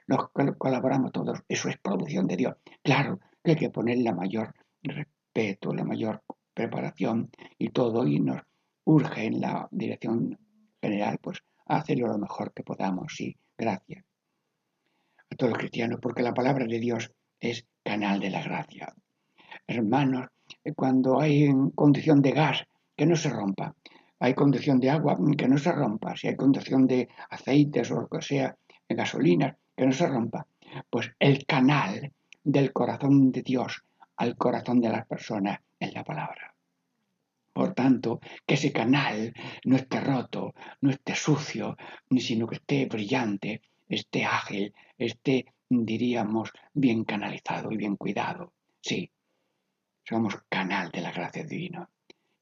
los 0.08 0.30
colaboramos 0.58 1.12
todos, 1.12 1.44
eso 1.48 1.70
es 1.70 1.78
producción 1.78 2.28
de 2.28 2.38
Dios. 2.38 2.56
Claro 2.84 3.20
que 3.44 3.52
hay 3.52 3.58
que 3.58 3.70
poner 3.70 4.00
la 4.00 4.14
mayor 4.14 4.54
respeto, 4.82 5.74
la 5.74 5.84
mayor 5.84 6.24
preparación 6.54 7.30
y 7.58 7.70
todo, 7.70 8.08
y 8.08 8.20
nos 8.20 8.42
urge 8.86 9.26
en 9.26 9.42
la 9.42 9.68
dirección 9.72 10.38
general, 10.82 11.20
pues 11.22 11.44
hacerlo 11.66 12.08
lo 12.08 12.18
mejor 12.18 12.54
que 12.54 12.64
podamos, 12.64 13.14
sí, 13.16 13.38
gracias 13.58 14.04
a 15.32 15.36
todos 15.36 15.52
los 15.52 15.60
cristianos, 15.60 16.00
porque 16.02 16.24
la 16.24 16.34
palabra 16.34 16.66
de 16.66 16.80
Dios 16.80 17.12
es 17.40 17.68
canal 17.84 18.20
de 18.20 18.32
la 18.32 18.42
gracia. 18.42 18.94
Hermanos, 19.68 20.28
cuando 20.76 21.20
hay 21.22 21.50
condición 21.76 22.22
de 22.22 22.32
gas, 22.32 22.66
que 22.96 23.06
no 23.06 23.16
se 23.16 23.30
rompa. 23.30 23.76
Hay 24.22 24.34
condición 24.34 24.80
de 24.82 24.90
agua, 24.90 25.18
que 25.38 25.48
no 25.48 25.58
se 25.58 25.72
rompa. 25.72 26.16
Si 26.16 26.28
hay 26.28 26.36
condición 26.36 26.86
de 26.86 27.08
aceites 27.30 27.90
o 27.92 28.02
lo 28.02 28.08
que 28.10 28.22
sea, 28.22 28.58
de 28.88 28.96
gasolinas, 28.96 29.56
que 29.76 29.86
no 29.86 29.94
se 29.94 30.08
rompa. 30.08 30.46
Pues 30.90 31.12
el 31.20 31.46
canal 31.46 32.12
del 32.44 32.74
corazón 32.74 33.32
de 33.32 33.42
Dios 33.44 33.84
al 34.18 34.36
corazón 34.36 34.82
de 34.82 34.90
las 34.90 35.08
personas 35.08 35.60
es 35.80 35.94
la 35.94 36.04
palabra. 36.04 36.54
Por 37.54 37.74
tanto, 37.74 38.20
que 38.46 38.56
ese 38.56 38.74
canal 38.74 39.34
no 39.64 39.78
esté 39.78 40.02
roto, 40.02 40.54
no 40.82 40.90
esté 40.90 41.16
sucio, 41.16 41.78
sino 42.18 42.48
que 42.48 42.56
esté 42.56 42.86
brillante, 42.88 43.62
esté 43.88 44.26
ágil, 44.26 44.74
esté, 44.98 45.46
diríamos, 45.70 46.52
bien 46.74 47.06
canalizado 47.06 47.72
y 47.72 47.78
bien 47.78 47.96
cuidado. 47.96 48.52
Sí, 48.82 49.10
somos 50.04 50.36
canal 50.50 50.92
de 50.92 51.02
la 51.02 51.12
gracia 51.12 51.46
divina 51.46 51.90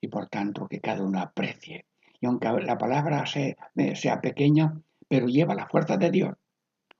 y 0.01 0.07
por 0.07 0.27
tanto 0.27 0.67
que 0.67 0.79
cada 0.79 1.03
uno 1.03 1.19
aprecie. 1.19 1.85
Y 2.19 2.25
aunque 2.25 2.49
la 2.49 2.77
palabra 2.77 3.25
sea, 3.25 3.55
sea 3.95 4.21
pequeña, 4.21 4.79
pero 5.07 5.27
lleva 5.27 5.55
la 5.55 5.67
fuerza 5.67 5.97
de 5.97 6.11
Dios. 6.11 6.35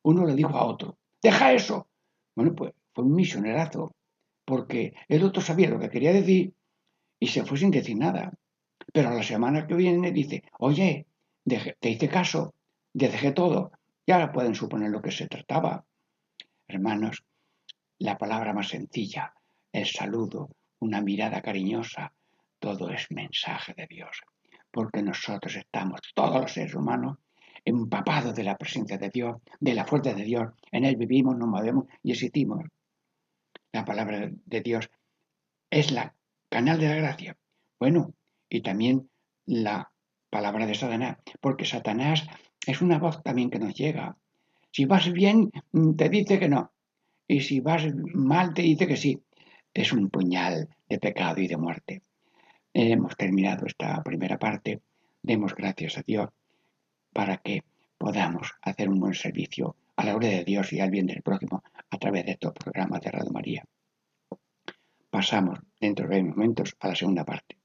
Uno 0.04 0.25
le 0.25 0.36
dijo 0.36 0.56
a 0.58 0.66
otro, 0.66 0.98
deja 1.22 1.54
eso. 1.54 1.88
Bueno, 2.36 2.54
pues 2.56 2.74
fue 2.94 3.04
un 3.04 3.16
misionerazo, 3.16 3.94
porque 4.46 4.94
el 5.08 5.24
otro 5.24 5.42
sabía 5.42 5.70
lo 5.70 5.80
que 5.80 5.89
quería 5.89 6.13
decir 6.13 6.54
y 7.20 7.27
se 7.27 7.44
fue 7.44 7.58
sin 7.58 7.72
decir 7.72 7.98
nada. 7.98 8.32
Pero 8.94 9.10
a 9.10 9.13
la 9.13 9.24
semana 9.24 9.68
que 9.68 9.75
viene 9.75 10.12
dice, 10.12 10.44
oye, 10.60 11.08
te 11.46 11.89
hice 11.89 12.08
caso, 12.08 12.54
dejé 12.94 13.32
todo, 13.32 13.72
y 14.06 14.12
ahora 14.12 14.32
pueden 14.32 14.56
suponer 14.56 14.92
lo 14.92 15.01
que 15.01 15.12
se 15.12 15.27
trataba. 15.27 15.84
Hermanos, 16.68 17.24
la 18.00 18.18
palabra 18.18 18.54
más 18.54 18.70
sencilla, 18.70 19.34
el 19.72 19.86
saludo, 19.86 20.50
una 20.80 21.01
mirada 21.01 21.42
cariñosa, 21.42 22.13
todo 22.59 22.89
es 22.89 23.09
mensaje 23.11 23.73
de 23.75 23.87
Dios, 23.87 24.21
porque 24.71 25.01
nosotros 25.01 25.55
estamos, 25.55 26.01
todos 26.13 26.41
los 26.41 26.51
seres 26.51 26.75
humanos, 26.75 27.17
empapados 27.65 28.33
de 28.35 28.43
la 28.43 28.57
presencia 28.57 28.97
de 28.97 29.09
Dios, 29.09 29.37
de 29.59 29.73
la 29.73 29.85
fuerza 29.85 30.13
de 30.13 30.23
Dios, 30.23 30.53
en 30.71 30.85
Él 30.85 30.95
vivimos, 30.95 31.37
nos 31.37 31.49
movemos 31.49 31.85
y 32.03 32.11
existimos. 32.11 32.63
La 33.71 33.83
palabra 33.83 34.29
de 34.31 34.61
Dios 34.61 34.89
es 35.69 35.91
la 35.91 36.15
canal 36.49 36.79
de 36.79 36.87
la 36.87 36.95
gracia. 36.95 37.37
Bueno, 37.79 38.13
y 38.49 38.61
también 38.61 39.09
la 39.45 39.91
palabra 40.29 40.65
de 40.65 40.75
Satanás, 40.75 41.17
porque 41.41 41.65
Satanás 41.65 42.25
es 42.65 42.81
una 42.81 42.99
voz 42.99 43.21
también 43.23 43.49
que 43.49 43.59
nos 43.59 43.73
llega. 43.73 44.15
Si 44.71 44.85
vas 44.85 45.11
bien, 45.11 45.51
te 45.97 46.09
dice 46.09 46.39
que 46.39 46.49
no. 46.49 46.71
Y 47.27 47.41
si 47.41 47.59
vas 47.59 47.85
mal, 48.13 48.53
te 48.53 48.61
dice 48.61 48.87
que 48.87 48.97
sí. 48.97 49.21
Es 49.73 49.91
un 49.91 50.09
puñal 50.09 50.69
de 50.87 50.99
pecado 50.99 51.41
y 51.41 51.47
de 51.47 51.57
muerte. 51.57 52.01
Hemos 52.79 53.17
terminado 53.17 53.65
esta 53.65 54.03
primera 54.03 54.38
parte. 54.38 54.81
Demos 55.24 55.55
gracias 55.55 55.98
a 55.98 56.03
Dios 56.03 56.29
para 57.12 57.38
que 57.38 57.63
podamos 57.98 58.53
hacer 58.62 58.88
un 58.88 59.00
buen 59.00 59.15
servicio 59.15 59.75
a 59.96 60.05
la 60.05 60.12
gloria 60.12 60.38
de 60.38 60.43
Dios 60.43 60.72
y 60.74 60.79
al 60.79 60.91
bien 60.91 61.07
del 61.07 61.24
prójimo 61.24 61.63
a 61.89 61.98
través 61.98 62.25
de 62.25 62.34
estos 62.34 62.53
programas 62.53 63.01
de 63.01 63.10
Radio 63.10 63.31
María. 63.31 63.65
Pasamos 65.10 65.57
dentro 65.81 66.07
de 66.07 66.22
momentos 66.22 66.75
a 66.79 66.89
la 66.89 66.96
segunda 66.96 67.25
parte. 67.25 67.57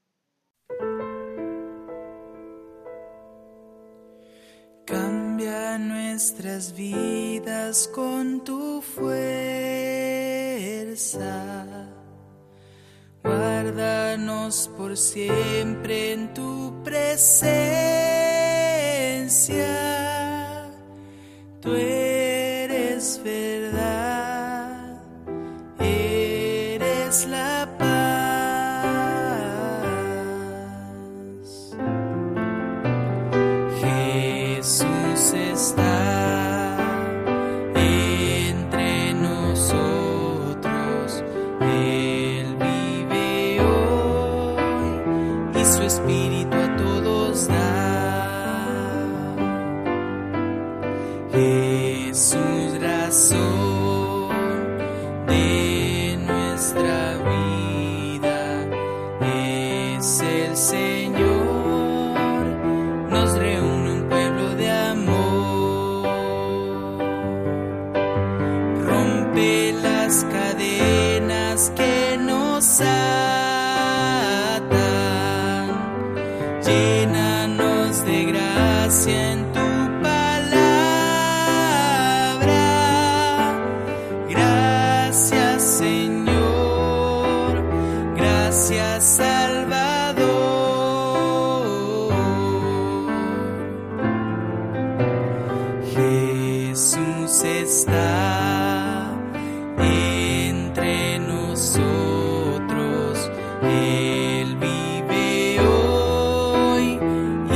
Cambia 4.83 5.77
nuestras 5.77 6.75
vidas 6.75 7.87
con 7.93 8.43
tu 8.43 8.81
fuerza. 8.81 9.13
Guárdanos 13.23 14.69
por 14.77 14.97
siempre 14.97 16.13
en 16.13 16.33
tu 16.33 16.83
presencia. 16.83 17.23
Tú 21.61 21.73
eres 21.73 23.21
verdad, 23.23 24.99
eres 25.79 27.25
la 27.27 27.63
las 35.53 36.12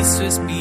y 0.07 0.56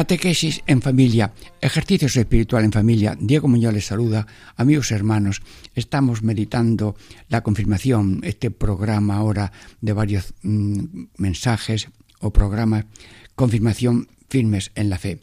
Catequesis 0.00 0.62
en 0.66 0.80
familia, 0.80 1.34
ejercicios 1.60 2.16
espiritual 2.16 2.64
en 2.64 2.72
familia. 2.72 3.18
Diego 3.20 3.48
Muñoz 3.48 3.74
les 3.74 3.84
saluda, 3.84 4.26
amigos 4.56 4.92
hermanos. 4.92 5.42
Estamos 5.74 6.22
meditando 6.22 6.96
la 7.28 7.42
confirmación, 7.42 8.20
este 8.22 8.50
programa 8.50 9.16
ahora 9.16 9.52
de 9.82 9.92
varios 9.92 10.32
mm, 10.40 10.84
mensajes 11.18 11.90
o 12.18 12.32
programas, 12.32 12.86
confirmación 13.34 14.08
firmes 14.30 14.72
en 14.74 14.88
la 14.88 14.96
fe. 14.96 15.20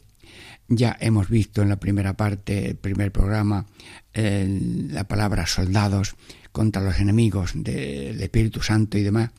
Ya 0.68 0.96
hemos 1.00 1.28
visto 1.28 1.60
en 1.60 1.70
la 1.70 1.80
primera 1.80 2.16
parte, 2.16 2.68
el 2.68 2.76
primer 2.76 3.10
programa, 3.10 3.66
la 4.14 5.08
palabra 5.08 5.48
soldados 5.48 6.14
contra 6.52 6.82
los 6.82 7.00
enemigos 7.00 7.50
del 7.52 8.20
Espíritu 8.20 8.62
Santo 8.62 8.96
y 8.96 9.02
demás, 9.02 9.30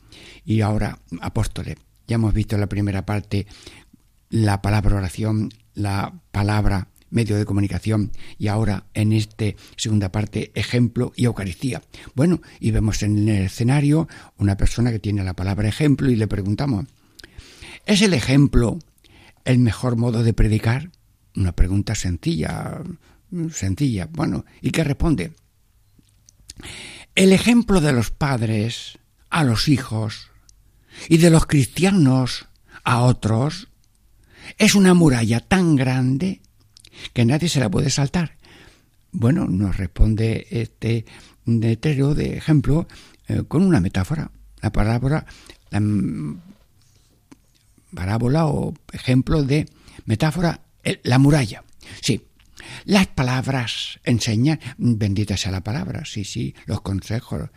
y 0.44 0.60
ahora 0.60 0.98
apóstoles. 1.22 1.76
Ya 2.06 2.16
hemos 2.16 2.34
visto 2.34 2.56
en 2.56 2.60
la 2.60 2.68
primera 2.68 3.06
parte 3.06 3.46
la 4.30 4.62
palabra 4.62 4.96
oración, 4.96 5.52
la 5.74 6.14
palabra 6.30 6.88
medio 7.10 7.36
de 7.36 7.44
comunicación 7.44 8.12
y 8.38 8.46
ahora 8.46 8.84
en 8.94 9.12
esta 9.12 9.46
segunda 9.76 10.12
parte 10.12 10.52
ejemplo 10.54 11.12
y 11.16 11.24
Eucaristía. 11.24 11.82
Bueno, 12.14 12.40
y 12.60 12.70
vemos 12.70 13.02
en 13.02 13.28
el 13.28 13.46
escenario 13.46 14.08
una 14.38 14.56
persona 14.56 14.92
que 14.92 15.00
tiene 15.00 15.24
la 15.24 15.34
palabra 15.34 15.68
ejemplo 15.68 16.08
y 16.08 16.16
le 16.16 16.28
preguntamos, 16.28 16.86
¿es 17.84 18.00
el 18.02 18.14
ejemplo 18.14 18.78
el 19.44 19.58
mejor 19.58 19.96
modo 19.96 20.22
de 20.22 20.32
predicar? 20.32 20.90
Una 21.34 21.52
pregunta 21.52 21.96
sencilla, 21.96 22.80
sencilla. 23.52 24.08
Bueno, 24.10 24.44
¿y 24.60 24.70
qué 24.70 24.84
responde? 24.84 25.32
El 27.16 27.32
ejemplo 27.32 27.80
de 27.80 27.92
los 27.92 28.10
padres 28.12 28.98
a 29.30 29.42
los 29.42 29.68
hijos 29.68 30.30
y 31.08 31.18
de 31.18 31.30
los 31.30 31.46
cristianos 31.46 32.46
a 32.84 33.02
otros 33.02 33.69
es 34.58 34.74
una 34.74 34.94
muralla 34.94 35.40
tan 35.40 35.76
grande 35.76 36.40
que 37.12 37.24
nadie 37.24 37.48
se 37.48 37.60
la 37.60 37.70
puede 37.70 37.90
saltar. 37.90 38.36
Bueno, 39.12 39.46
nos 39.46 39.76
responde 39.76 40.46
este 40.50 41.04
letrero 41.44 42.14
de 42.14 42.36
ejemplo 42.36 42.86
eh, 43.28 43.42
con 43.48 43.62
una 43.62 43.80
metáfora. 43.80 44.30
La 44.60 44.70
palabra, 44.70 45.26
la 45.70 45.80
parábola 47.94 48.46
o 48.46 48.74
ejemplo 48.92 49.42
de 49.42 49.66
metáfora, 50.04 50.60
la 51.02 51.18
muralla. 51.18 51.64
Sí, 52.02 52.22
las 52.84 53.06
palabras 53.06 54.00
enseñan, 54.04 54.60
bendita 54.76 55.36
sea 55.36 55.52
la 55.52 55.64
palabra, 55.64 56.04
sí, 56.04 56.24
sí, 56.24 56.54
los 56.66 56.80
consejos, 56.82 57.50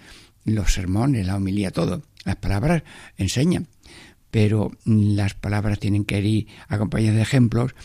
los 0.46 0.74
sermones, 0.74 1.28
la 1.28 1.36
homilía, 1.36 1.72
todo. 1.72 2.04
Las 2.26 2.38
palabras 2.38 2.84
enseñan, 3.18 3.68
pero 4.34 4.72
las 4.84 5.36
palabras 5.36 5.78
tienen 5.78 6.06
que 6.06 6.20
ir 6.20 6.48
acompañadas 6.68 7.18
de 7.18 7.22
ejemplos 7.22 7.76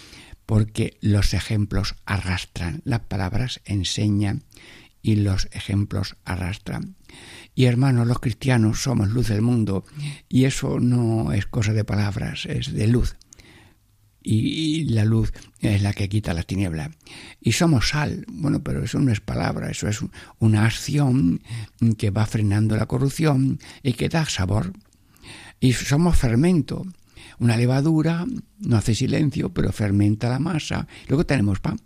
porque 0.46 0.96
los 1.02 1.34
ejemplos 1.34 1.94
arrastran. 2.06 2.80
Las 2.86 3.00
palabras 3.00 3.60
enseñan 3.66 4.44
y 5.02 5.16
los 5.16 5.50
ejemplos 5.52 6.16
arrastran. 6.24 6.96
Y 7.54 7.66
hermanos, 7.66 8.06
los 8.06 8.18
cristianos 8.18 8.82
somos 8.82 9.10
luz 9.10 9.28
del 9.28 9.42
mundo 9.42 9.84
y 10.26 10.44
eso 10.44 10.80
no 10.80 11.34
es 11.34 11.44
cosa 11.44 11.74
de 11.74 11.84
palabras, 11.84 12.46
es 12.46 12.72
de 12.72 12.86
luz. 12.86 13.16
Y, 14.22 14.84
la 14.84 15.04
luz 15.04 15.34
es 15.60 15.82
la 15.82 15.92
que 15.92 16.08
quita 16.08 16.32
las 16.32 16.46
tinieblas. 16.46 16.92
Y 17.42 17.52
somos 17.52 17.90
sal, 17.90 18.24
bueno, 18.26 18.62
pero 18.62 18.82
eso 18.82 18.98
no 19.00 19.12
es 19.12 19.20
palabra, 19.20 19.70
eso 19.70 19.86
es 19.86 20.00
una 20.38 20.64
acción 20.64 21.42
que 21.98 22.10
va 22.10 22.24
frenando 22.24 22.74
la 22.74 22.86
corrupción 22.86 23.58
y 23.82 23.92
que 23.92 24.08
da 24.08 24.24
sabor. 24.24 24.72
Y 25.60 25.72
somos 25.72 26.16
fermento. 26.16 26.86
Una 27.38 27.56
levadura 27.56 28.26
no 28.58 28.76
hace 28.76 28.94
silencio, 28.94 29.50
pero 29.50 29.72
fermenta 29.72 30.28
la 30.28 30.38
masa. 30.38 30.86
Luego 31.08 31.26
tenemos 31.26 31.60
pan. 31.60 31.80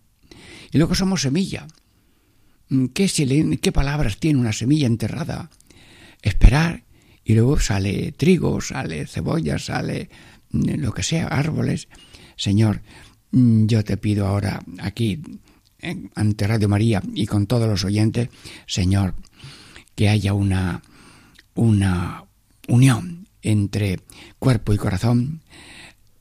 Y 0.71 0.79
luego 0.79 0.95
somos 0.95 1.23
semilla. 1.23 1.67
¿Qué, 2.95 3.09
silen 3.09 3.59
¿Qué 3.59 3.73
palabras 3.73 4.19
tiene 4.19 4.41
una 4.41 4.53
semilla 4.53 4.87
enterrada? 4.87 5.51
Esperar. 6.23 6.85
Y 7.25 7.35
luego 7.35 7.61
sale 7.61 8.13
trigo, 8.13 8.61
sale 8.61 9.07
cebolla, 9.07 9.59
sale 9.59 10.11
lo 10.51 10.93
que 10.93 11.03
sea, 11.03 11.29
árboles. 11.29 11.89
Señor, 12.37 12.83
yo 13.31 13.85
te 13.85 13.97
pido 13.97 14.27
ahora 14.27 14.63
aquí 14.81 15.23
ante 16.15 16.47
Radio 16.47 16.69
María 16.69 17.03
y 17.15 17.27
con 17.27 17.47
todos 17.47 17.69
los 17.69 17.85
oyentes, 17.85 18.29
Señor, 18.67 19.15
que 19.95 20.09
haya 20.09 20.33
una, 20.33 20.83
una 21.55 22.25
unión 22.69 23.22
entre 23.43 24.01
cuerpo 24.39 24.73
y 24.73 24.79
corazón, 24.79 25.43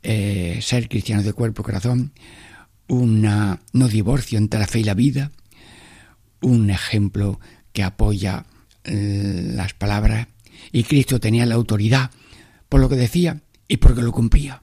eh, 0.03 0.59
ser 0.61 0.89
cristiano 0.89 1.23
de 1.23 1.33
cuerpo 1.33 1.61
y 1.61 1.65
corazón, 1.65 2.13
una 2.87 3.61
no 3.71 3.87
divorcio 3.87 4.37
entre 4.37 4.59
la 4.59 4.67
fe 4.67 4.79
y 4.79 4.83
la 4.83 4.95
vida, 4.95 5.31
un 6.41 6.69
ejemplo 6.69 7.39
que 7.71 7.83
apoya 7.83 8.45
eh, 8.83 9.51
las 9.55 9.73
palabras 9.73 10.27
y 10.71 10.83
Cristo 10.83 11.19
tenía 11.19 11.45
la 11.45 11.55
autoridad 11.55 12.11
por 12.67 12.81
lo 12.81 12.89
que 12.89 12.95
decía 12.95 13.41
y 13.67 13.77
porque 13.77 14.01
lo 14.01 14.11
cumplía. 14.11 14.61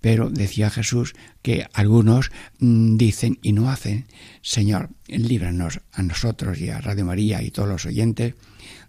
Pero 0.00 0.30
decía 0.30 0.70
Jesús 0.70 1.14
que 1.42 1.66
algunos 1.72 2.30
mm, 2.58 2.96
dicen 2.96 3.38
y 3.42 3.52
no 3.52 3.70
hacen. 3.70 4.06
Señor, 4.40 4.90
líbranos 5.08 5.80
a 5.92 6.02
nosotros 6.02 6.58
y 6.60 6.70
a 6.70 6.80
Radio 6.80 7.04
María 7.04 7.42
y 7.42 7.50
todos 7.50 7.68
los 7.68 7.86
oyentes 7.86 8.34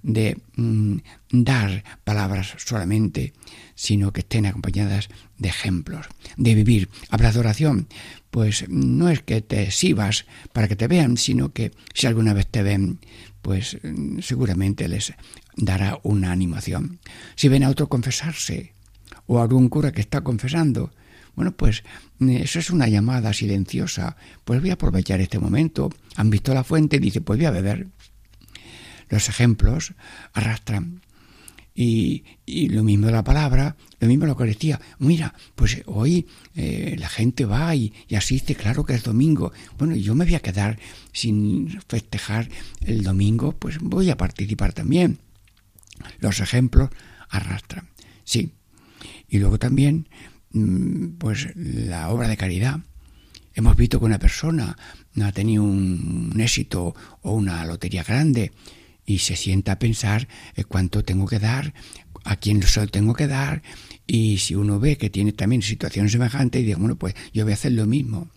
de 0.04 0.38
mm, 0.56 0.98
dar 1.32 1.84
palabras 2.04 2.56
solamente, 2.58 3.34
sino 3.76 4.12
que 4.12 4.22
estén 4.22 4.46
acompañadas 4.46 5.10
de 5.38 5.50
ejemplos, 5.50 6.08
de 6.38 6.56
vivir. 6.56 6.90
Hablas 7.10 7.34
de 7.34 7.40
oración, 7.40 7.88
pues 8.30 8.66
no 8.70 9.10
es 9.10 9.22
que 9.22 9.42
te 9.42 9.64
exhibas 9.64 10.26
para 10.54 10.68
que 10.68 10.76
te 10.76 10.88
vean, 10.88 11.18
sino 11.18 11.52
que 11.52 11.72
si 11.94 12.08
alguna 12.08 12.34
vez 12.34 12.48
te 12.48 12.64
ven, 12.64 13.00
pues 13.42 13.78
mm, 13.84 14.20
seguramente 14.20 14.88
les 14.88 15.14
dará 15.56 16.00
una 16.04 16.32
animación. 16.32 17.00
Si 17.36 17.48
ven 17.48 17.64
a 17.64 17.70
otro 17.70 17.90
confesarse, 17.90 18.74
o 19.28 19.40
a 19.40 19.44
algún 19.44 19.70
cura 19.70 19.92
que 19.92 20.02
está 20.02 20.22
confesando, 20.22 20.92
bueno, 21.36 21.54
pues 21.54 21.84
eso 22.20 22.60
es 22.60 22.70
una 22.70 22.88
llamada 22.88 23.34
silenciosa. 23.34 24.18
Pues 24.44 24.60
voy 24.62 24.70
a 24.70 24.74
aprovechar 24.74 25.22
este 25.22 25.40
momento. 25.40 25.90
Han 26.16 26.30
visto 26.30 26.54
la 26.54 26.64
fuente 26.64 26.98
y 26.98 27.00
dice, 27.00 27.22
pues 27.22 27.40
voy 27.40 27.46
a 27.46 27.52
beber. 27.52 27.88
Los 29.12 29.28
ejemplos 29.28 29.94
arrastran. 30.34 31.02
Y, 31.76 32.24
lo 32.70 32.84
mismo 32.84 33.08
de 33.08 33.12
la 33.12 33.24
palabra, 33.24 33.76
lo 34.00 34.08
mismo 34.08 34.26
la 34.26 34.32
Eucaristía. 34.32 34.80
Mira, 35.00 35.34
pues 35.56 35.82
hoy 35.86 36.28
eh, 36.56 36.96
la 36.98 37.10
gente 37.10 37.46
va 37.46 37.76
y, 37.76 37.94
y, 38.08 38.16
asiste, 38.16 38.56
claro 38.56 38.86
que 38.86 38.94
es 38.94 39.04
domingo. 39.04 39.52
Bueno, 39.78 39.96
yo 39.96 40.16
me 40.16 40.26
voy 40.26 40.36
a 40.36 40.42
quedar 40.42 40.80
sin 41.12 41.80
festejar 41.88 42.50
el 42.82 43.04
domingo, 43.04 43.52
pues 43.52 43.80
voy 43.80 44.10
a 44.10 44.18
participar 44.18 44.74
también. 44.74 45.20
Los 46.20 46.40
ejemplos 46.40 46.90
arrastran. 47.30 47.90
Sí. 48.24 48.54
Y 49.28 49.40
luego 49.40 49.60
también, 49.60 50.08
mm, 50.52 51.18
pues 51.18 51.50
la 51.56 52.10
obra 52.10 52.30
de 52.30 52.38
caridad. 52.38 52.80
Hemos 53.54 53.76
visto 53.76 54.00
que 54.00 54.06
una 54.06 54.20
persona 54.20 54.78
ha 55.22 55.32
tenido 55.34 55.64
un 55.64 56.34
éxito 56.40 56.96
o 57.22 57.34
una 57.34 57.66
lotería 57.66 58.04
grande 58.04 58.54
y 59.12 59.20
se 59.20 59.36
sienta 59.36 59.74
a 59.74 59.80
pensar 59.80 60.28
eh, 60.56 60.64
cuánto 60.64 61.04
tengo 61.04 61.28
que 61.28 61.40
dar, 61.40 61.74
a 62.24 62.38
quién 62.38 62.62
lo 62.62 62.88
tengo 62.88 63.14
que 63.14 63.28
dar, 63.28 63.62
y 64.08 64.38
si 64.38 64.56
uno 64.56 64.80
ve 64.80 64.98
que 64.98 65.10
tiene 65.10 65.34
también 65.34 65.62
situaciones 65.62 66.14
semejantes, 66.14 66.62
y 66.62 66.66
dice, 66.66 66.80
bueno, 66.80 66.96
pues 66.96 67.14
yo 67.34 67.44
voy 67.44 67.52
a 67.52 67.56
hacer 67.56 67.74
lo 67.74 67.86
mismo. 67.86 68.30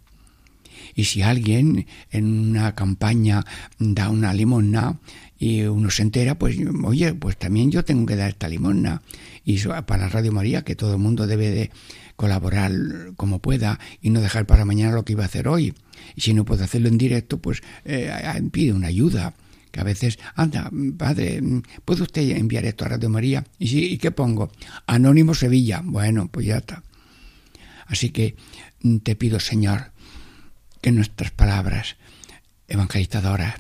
Y 0.97 1.05
si 1.05 1.23
alguien 1.23 1.87
en 2.11 2.51
una 2.51 2.75
campaña 2.75 3.45
da 3.79 4.11
una 4.11 4.35
limosna 4.35 4.99
y 5.39 5.63
uno 5.63 5.91
se 5.91 6.03
entera, 6.03 6.39
pues 6.39 6.57
oye, 6.85 7.15
pues 7.15 7.37
también 7.37 7.71
yo 7.71 7.85
tengo 7.85 8.07
que 8.07 8.17
dar 8.17 8.31
esta 8.31 8.49
limosna. 8.49 9.03
Y 9.45 9.59
para 9.87 10.09
Radio 10.09 10.33
María, 10.33 10.63
que 10.63 10.77
todo 10.77 10.93
el 10.93 11.01
mundo 11.01 11.27
debe 11.27 11.51
de 11.51 11.71
colaborar 12.17 12.73
como 13.17 13.41
pueda 13.41 13.81
y 14.01 14.11
no 14.11 14.21
dejar 14.21 14.47
para 14.47 14.65
mañana 14.65 14.95
lo 14.95 15.05
que 15.05 15.13
iba 15.13 15.23
a 15.25 15.27
hacer 15.27 15.49
hoy. 15.49 15.75
Y 16.15 16.21
si 16.21 16.35
no 16.35 16.45
puede 16.45 16.65
hacerlo 16.65 16.89
en 16.89 16.99
directo, 16.99 17.39
pues 17.39 17.63
eh, 17.85 18.13
pide 18.53 18.73
una 18.73 18.89
ayuda 18.89 19.35
que 19.75 19.81
a 19.81 19.85
veces, 19.85 20.21
anda, 20.37 20.71
padre, 20.97 21.43
¿puede 21.85 22.03
usted 22.03 22.37
enviar 22.37 22.65
esto 22.65 22.85
a 22.85 22.91
Radio 22.91 23.11
María? 23.11 23.45
¿Y, 23.59 23.67
sí, 23.67 23.93
¿y 23.93 23.99
qué 23.99 24.13
pongo? 24.13 24.53
Anónimo 24.87 25.35
Sevilla. 25.35 25.83
Bueno, 25.83 26.29
pues 26.29 26.47
ya 26.47 26.59
está. 26.59 26.85
Así 27.87 28.11
que 28.11 28.37
mm, 28.83 28.99
te 28.99 29.17
pido, 29.17 29.41
Señor, 29.41 29.91
que 30.81 30.93
nuestras 30.93 31.33
palabras 31.33 31.97
evangelizadoras 32.69 33.57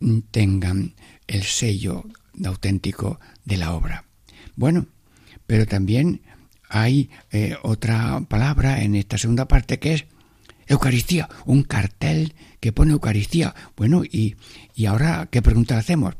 mm, 0.00 0.18
tengan 0.30 0.94
el 1.26 1.44
sello 1.44 2.04
auténtico 2.44 3.18
de 3.46 3.56
la 3.56 3.72
obra. 3.72 4.04
Bueno, 4.54 4.88
pero 5.46 5.64
también 5.64 6.20
hay 6.68 7.08
eh, 7.32 7.56
otra 7.62 8.20
palabra 8.28 8.82
en 8.82 8.96
esta 8.96 9.16
segunda 9.16 9.48
parte 9.48 9.78
que 9.78 9.94
es 9.94 10.04
Eucaristía, 10.66 11.30
un 11.46 11.62
cartel 11.62 12.34
que 12.60 12.72
pone 12.72 12.92
Eucaristía. 12.92 13.54
Bueno, 13.76 14.04
y, 14.04 14.36
y 14.78 14.86
ahora, 14.86 15.26
¿qué 15.28 15.42
pregunta 15.42 15.76
hacemos? 15.76 16.14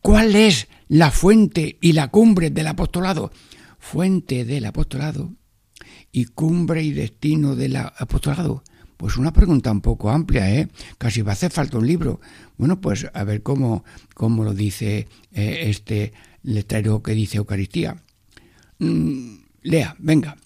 ¿Cuál 0.00 0.34
es 0.34 0.66
la 0.88 1.10
fuente 1.10 1.76
y 1.82 1.92
la 1.92 2.08
cumbre 2.08 2.48
del 2.48 2.68
apostolado? 2.68 3.30
Fuente 3.78 4.46
del 4.46 4.64
apostolado 4.64 5.34
y 6.10 6.24
cumbre 6.24 6.82
y 6.82 6.92
destino 6.92 7.54
del 7.54 7.76
apostolado. 7.76 8.64
Pues 8.96 9.18
una 9.18 9.30
pregunta 9.30 9.70
un 9.70 9.82
poco 9.82 10.08
amplia, 10.08 10.50
¿eh? 10.54 10.68
Casi 10.96 11.20
va 11.20 11.32
a 11.32 11.34
hacer 11.34 11.52
falta 11.52 11.76
un 11.76 11.86
libro. 11.86 12.18
Bueno, 12.56 12.80
pues 12.80 13.06
a 13.12 13.24
ver 13.24 13.42
cómo, 13.42 13.84
cómo 14.14 14.42
lo 14.42 14.54
dice 14.54 15.06
eh, 15.34 15.64
este 15.64 16.14
letrero 16.44 17.02
que 17.02 17.12
dice 17.12 17.36
Eucaristía. 17.36 18.02
Mm, 18.78 19.34
lea, 19.60 19.94
venga. 19.98 20.38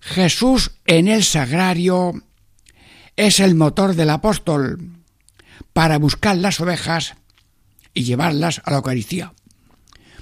Jesús 0.00 0.70
en 0.86 1.08
el 1.08 1.22
sagrario 1.22 2.14
es 3.14 3.40
el 3.40 3.56
motor 3.56 3.94
del 3.94 4.08
apóstol 4.08 4.95
para 5.72 5.98
buscar 5.98 6.36
las 6.36 6.60
ovejas 6.60 7.14
y 7.94 8.04
llevarlas 8.04 8.62
a 8.64 8.70
la 8.70 8.78
Eucaristía. 8.78 9.34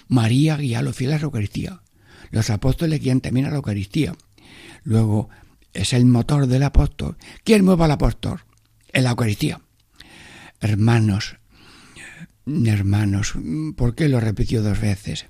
María 0.08 0.56
guía 0.56 0.80
a 0.80 0.82
los 0.82 0.96
fieles 0.96 1.16
a 1.16 1.18
la 1.18 1.24
Eucaristía. 1.24 1.82
Los 2.30 2.50
apóstoles 2.50 3.00
guían 3.00 3.20
también 3.20 3.46
a 3.46 3.50
la 3.50 3.56
Eucaristía. 3.56 4.14
Luego 4.82 5.28
es 5.72 5.92
el 5.92 6.04
motor 6.04 6.46
del 6.46 6.62
apóstol. 6.62 7.16
¿Quién 7.42 7.64
mueve 7.64 7.84
al 7.84 7.92
apóstol? 7.92 8.44
En 8.92 9.04
la 9.04 9.10
Eucaristía. 9.10 9.60
Hermanos, 10.60 11.36
hermanos, 12.46 13.34
¿por 13.76 13.94
qué 13.94 14.08
lo 14.08 14.20
repitió 14.20 14.62
dos 14.62 14.80
veces? 14.80 15.26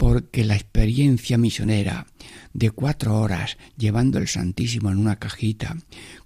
Porque 0.00 0.44
la 0.44 0.54
experiencia 0.54 1.36
misionera 1.36 2.06
de 2.54 2.70
cuatro 2.70 3.20
horas 3.20 3.58
llevando 3.76 4.16
el 4.16 4.28
Santísimo 4.28 4.90
en 4.90 4.96
una 4.96 5.16
cajita 5.16 5.76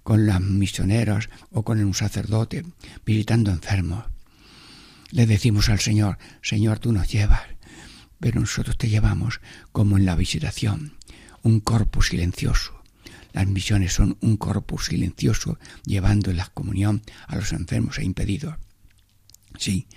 con 0.01 0.25
los 0.25 0.39
misioneros 0.39 1.27
o 1.51 1.63
con 1.65 1.83
un 1.83 1.93
sacerdote 1.93 2.63
visitando 3.05 3.51
enfermos. 3.51 4.05
Le 5.11 5.25
decimos 5.25 5.67
al 5.67 5.81
Señor, 5.81 6.17
Señor, 6.41 6.79
tú 6.79 6.93
nos 6.93 7.11
llevas, 7.11 7.41
pero 8.21 8.39
nosotros 8.39 8.77
te 8.77 8.87
llevamos 8.87 9.41
como 9.73 9.97
en 9.97 10.05
la 10.05 10.15
visitación, 10.15 10.93
un 11.43 11.59
corpus 11.59 12.07
silencioso. 12.07 12.81
Las 13.33 13.45
misiones 13.45 13.91
son 13.91 14.17
un 14.21 14.37
corpus 14.37 14.85
silencioso 14.85 15.59
llevando 15.83 16.31
la 16.31 16.45
comunión 16.45 17.01
a 17.27 17.35
los 17.35 17.51
enfermos 17.51 17.99
e 17.99 18.05
impedidos. 18.05 18.55
Sí, 19.59 19.89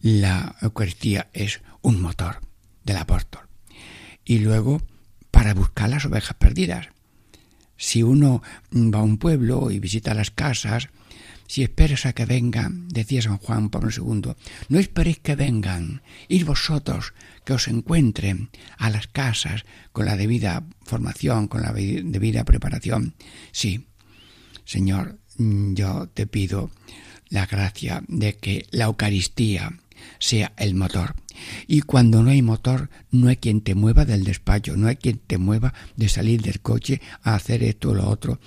la 0.00 0.56
Eucaristía 0.62 1.28
es 1.34 1.60
un 1.82 2.00
motor 2.00 2.45
del 2.86 2.96
apóstol. 2.96 3.42
Y 4.24 4.38
luego 4.38 4.80
para 5.30 5.52
buscar 5.52 5.90
las 5.90 6.06
ovejas 6.06 6.36
perdidas. 6.38 6.88
Si 7.76 8.02
uno 8.02 8.42
va 8.72 9.00
a 9.00 9.02
un 9.02 9.18
pueblo 9.18 9.70
y 9.70 9.78
visita 9.80 10.14
las 10.14 10.30
casas, 10.30 10.88
si 11.46 11.62
esperas 11.62 12.06
a 12.06 12.14
que 12.14 12.24
vengan, 12.24 12.88
decía 12.88 13.20
San 13.22 13.36
Juan 13.36 13.68
Pablo 13.68 13.90
II, 13.90 14.32
no 14.68 14.78
esperéis 14.78 15.18
que 15.18 15.36
vengan, 15.36 16.02
ir 16.28 16.44
vosotros 16.44 17.12
que 17.44 17.52
os 17.52 17.68
encuentren 17.68 18.48
a 18.78 18.88
las 18.88 19.06
casas 19.08 19.64
con 19.92 20.06
la 20.06 20.16
debida 20.16 20.64
formación, 20.82 21.48
con 21.48 21.62
la 21.62 21.72
debida 21.72 22.44
preparación. 22.44 23.14
Sí, 23.52 23.86
Señor, 24.64 25.18
yo 25.36 26.08
te 26.08 26.26
pido 26.26 26.70
la 27.28 27.46
gracia 27.46 28.02
de 28.08 28.36
que 28.36 28.66
la 28.70 28.86
Eucaristía 28.86 29.78
sea 30.18 30.52
el 30.56 30.74
motor. 30.74 31.14
Y 31.66 31.82
cuando 31.82 32.22
no 32.22 32.30
hay 32.30 32.42
motor, 32.42 32.88
no 33.10 33.28
hay 33.28 33.36
quien 33.36 33.60
te 33.60 33.74
mueva 33.74 34.04
del 34.04 34.24
despacho, 34.24 34.76
no 34.76 34.88
hay 34.88 34.96
quien 34.96 35.18
te 35.18 35.38
mueva 35.38 35.74
de 35.96 36.08
salir 36.08 36.42
del 36.42 36.60
coche 36.60 37.00
a 37.22 37.34
hacer 37.34 37.62
esto 37.62 37.90
o 37.90 37.94
lo 37.94 38.08
otro. 38.08 38.38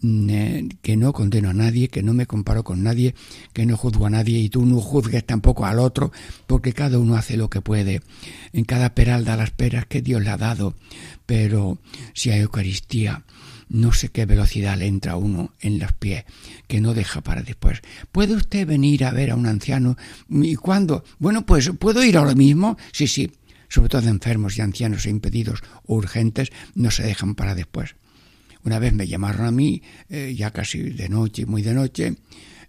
Mm, 0.00 0.30
eh, 0.30 0.68
que 0.80 0.96
no 0.96 1.12
condeno 1.12 1.50
a 1.50 1.52
nadie, 1.52 1.88
que 1.88 2.04
no 2.04 2.14
me 2.14 2.26
comparo 2.26 2.62
con 2.62 2.84
nadie, 2.84 3.14
que 3.52 3.66
no 3.66 3.76
juzgo 3.76 4.06
a 4.06 4.10
nadie 4.10 4.38
y 4.38 4.48
tú 4.48 4.64
no 4.64 4.80
juzgues 4.80 5.24
tampoco 5.24 5.66
al 5.66 5.80
otro, 5.80 6.12
porque 6.46 6.72
cada 6.72 6.98
uno 6.98 7.16
hace 7.16 7.36
lo 7.36 7.50
que 7.50 7.60
puede. 7.60 8.02
En 8.52 8.64
cada 8.64 8.94
peral 8.94 9.24
da 9.24 9.36
las 9.36 9.50
peras 9.50 9.86
que 9.86 10.00
Dios 10.00 10.22
le 10.22 10.30
ha 10.30 10.36
dado. 10.36 10.74
Pero 11.26 11.78
si 12.14 12.30
hay 12.30 12.40
Eucaristía, 12.40 13.24
no 13.68 13.92
sé 13.92 14.08
qué 14.08 14.26
velocidad 14.26 14.76
le 14.78 14.86
entra 14.86 15.12
a 15.12 15.16
uno 15.16 15.54
en 15.60 15.78
los 15.78 15.92
pies, 15.92 16.24
que 16.66 16.80
no 16.80 16.94
deja 16.94 17.20
para 17.22 17.42
después. 17.42 17.80
¿Puede 18.12 18.34
usted 18.34 18.66
venir 18.66 19.04
a 19.04 19.12
ver 19.12 19.30
a 19.30 19.36
un 19.36 19.46
anciano? 19.46 19.96
¿Y 20.28 20.56
cuándo? 20.56 21.04
Bueno, 21.18 21.44
pues 21.46 21.70
¿puedo 21.78 22.02
ir 22.04 22.16
ahora 22.16 22.34
mismo? 22.34 22.76
Sí, 22.92 23.06
sí. 23.06 23.30
Sobre 23.68 23.90
todo 23.90 24.08
enfermos 24.08 24.56
y 24.56 24.62
ancianos 24.62 25.04
e 25.04 25.10
impedidos 25.10 25.62
o 25.84 25.96
urgentes 25.96 26.48
no 26.74 26.90
se 26.90 27.02
dejan 27.02 27.34
para 27.34 27.54
después. 27.54 27.96
Una 28.64 28.78
vez 28.78 28.94
me 28.94 29.06
llamaron 29.06 29.46
a 29.46 29.50
mí, 29.50 29.82
eh, 30.08 30.34
ya 30.36 30.50
casi 30.50 30.80
de 30.80 31.08
noche, 31.08 31.46
muy 31.46 31.62
de 31.62 31.74
noche, 31.74 32.16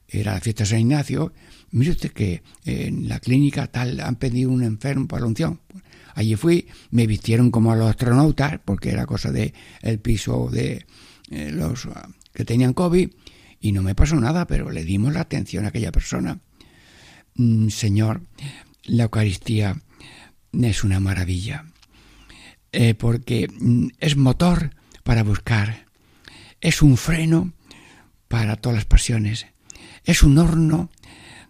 era 0.08 0.34
la 0.34 0.42
fiesta 0.42 0.64
de 0.64 0.70
San 0.70 0.80
Ignacio. 0.80 1.34
Mire 1.72 1.92
usted 1.92 2.12
que 2.12 2.42
en 2.66 3.08
la 3.08 3.20
clínica 3.20 3.68
tal 3.68 4.00
han 4.00 4.16
pedido 4.16 4.50
un 4.50 4.64
enfermo 4.64 5.08
para 5.08 5.22
la 5.22 5.28
unción. 5.28 5.60
Allí 6.16 6.36
fui, 6.36 6.68
me 6.92 7.08
vistieron 7.08 7.52
como 7.52 7.72
a 7.72 7.76
los 7.76 7.90
astronautas, 7.90 8.60
porque 8.64 8.90
era 8.90 9.06
cosa 9.06 9.32
de 9.32 9.54
el 9.82 10.00
piso 10.00 10.50
de 10.52 10.86
eh, 11.30 11.52
los 11.52 11.86
ah, 11.88 12.10
que 12.34 12.46
tenían 12.46 12.74
COVID, 12.74 13.10
y 13.60 13.72
no 13.72 13.82
me 13.82 13.96
pasó 13.96 14.16
nada, 14.16 14.48
pero 14.48 14.72
le 14.72 14.84
dimos 14.84 15.14
la 15.14 15.22
atención 15.22 15.66
a 15.66 15.70
aquella 15.70 15.92
persona. 15.92 16.40
Mm, 17.36 17.70
señor, 17.70 18.22
la 18.84 19.04
Eucaristía 19.04 19.82
es 20.54 20.84
una 20.84 21.00
maravilla, 21.00 21.66
eh, 22.72 22.94
porque 22.96 23.48
mm, 23.48 23.88
es 24.00 24.16
motor 24.16 24.72
para 25.04 25.24
buscar, 25.24 25.86
es 26.62 26.82
un 26.82 26.98
freno 26.98 27.54
para 28.28 28.56
todas 28.56 28.78
las 28.78 28.86
pasiones, 28.86 29.48
es 30.06 30.24
un 30.24 30.38
horno 30.38 30.90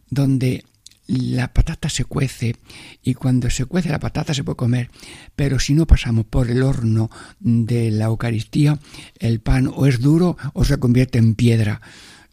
donde 0.10 0.66
la 1.10 1.52
patata 1.52 1.90
se 1.90 2.06
cuece 2.06 2.56
y 3.02 3.16
cuando 3.16 3.50
se 3.50 3.66
cuece 3.66 3.90
la 3.90 4.00
patata 4.00 4.36
se 4.36 4.44
puede 4.44 4.58
comer, 4.58 4.92
pero 5.36 5.60
si 5.60 5.74
no 5.74 5.88
pasamos 5.88 6.26
por 6.26 6.52
el 6.52 6.62
horno 6.62 7.10
de 7.40 7.90
la 7.90 8.06
Eucaristía, 8.06 8.78
el 9.18 9.42
pan 9.42 9.72
o 9.74 9.88
es 9.88 10.02
duro 10.02 10.38
o 10.54 10.64
se 10.64 10.78
convierte 10.78 11.18
en 11.18 11.34
piedra. 11.34 11.82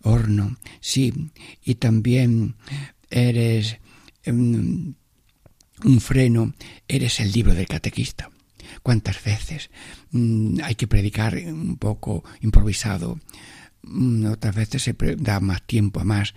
Horno, 0.03 0.59
sí, 0.81 1.31
y 1.65 1.77
también 1.77 2.57
eres 3.09 3.79
um, 4.27 4.95
un 5.83 6.01
freno, 6.01 6.53
eres 6.87 7.19
el 7.21 7.33
libro 7.33 7.55
del 7.55 7.67
catequista. 7.67 8.31
¿Cuántas 8.83 9.25
veces 9.25 9.71
um, 10.13 10.59
hay 10.63 10.75
que 10.75 10.87
predicar 10.87 11.35
un 11.35 11.79
poco 11.79 12.25
improvisado? 12.43 13.19
Um, 13.83 14.27
otras 14.27 14.55
veces 14.55 14.83
se 14.83 14.95
da 15.17 15.41
más 15.41 15.63
tiempo 15.63 15.99
a 15.99 16.05
más 16.05 16.35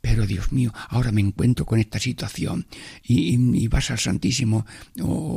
pero 0.00 0.26
Dios 0.26 0.52
mío, 0.52 0.72
ahora 0.88 1.12
me 1.12 1.20
encuentro 1.20 1.66
con 1.66 1.80
esta 1.80 1.98
situación 1.98 2.66
y, 3.02 3.66
vas 3.68 3.90
al 3.90 3.98
Santísimo 3.98 4.64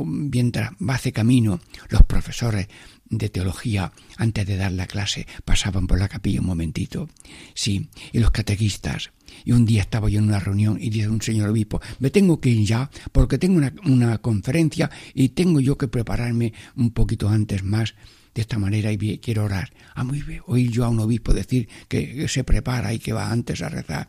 mientras 0.06 0.72
va 0.80 0.94
hace 0.94 1.12
camino 1.12 1.60
los 1.88 2.02
profesores 2.04 2.68
de 3.10 3.28
teología 3.28 3.92
antes 4.16 4.46
de 4.46 4.56
dar 4.56 4.72
la 4.72 4.86
clase 4.86 5.26
pasaban 5.44 5.86
por 5.86 5.98
la 5.98 6.08
capilla 6.08 6.40
un 6.40 6.46
momentito. 6.46 7.08
Sí, 7.54 7.88
y 8.12 8.20
los 8.20 8.30
catequistas. 8.30 9.10
Y 9.44 9.52
un 9.52 9.66
día 9.66 9.82
estaba 9.82 10.08
yo 10.08 10.18
en 10.18 10.28
una 10.28 10.40
reunión 10.40 10.78
y 10.80 10.90
dice 10.90 11.08
un 11.08 11.22
señor 11.22 11.50
obispo, 11.50 11.80
me 11.98 12.10
tengo 12.10 12.40
que 12.40 12.50
ir 12.50 12.66
ya 12.66 12.90
porque 13.12 13.38
tengo 13.38 13.60
una 13.84 14.18
conferencia 14.18 14.90
y 15.14 15.30
tengo 15.30 15.60
yo 15.60 15.76
que 15.76 15.88
prepararme 15.88 16.52
un 16.76 16.90
poquito 16.90 17.28
antes 17.28 17.62
más 17.62 17.94
de 18.34 18.40
esta 18.40 18.58
manera 18.58 18.92
y 18.92 19.18
quiero 19.18 19.44
orar. 19.44 19.72
Ah, 19.94 20.04
muy 20.04 20.22
bien, 20.22 20.42
oír 20.46 20.70
yo 20.70 20.84
a 20.84 20.88
un 20.88 21.00
obispo 21.00 21.34
decir 21.34 21.68
que 21.88 22.26
se 22.28 22.44
prepara 22.44 22.92
y 22.94 22.98
que 22.98 23.12
va 23.12 23.30
antes 23.30 23.62
a 23.62 23.68
rezar 23.68 24.08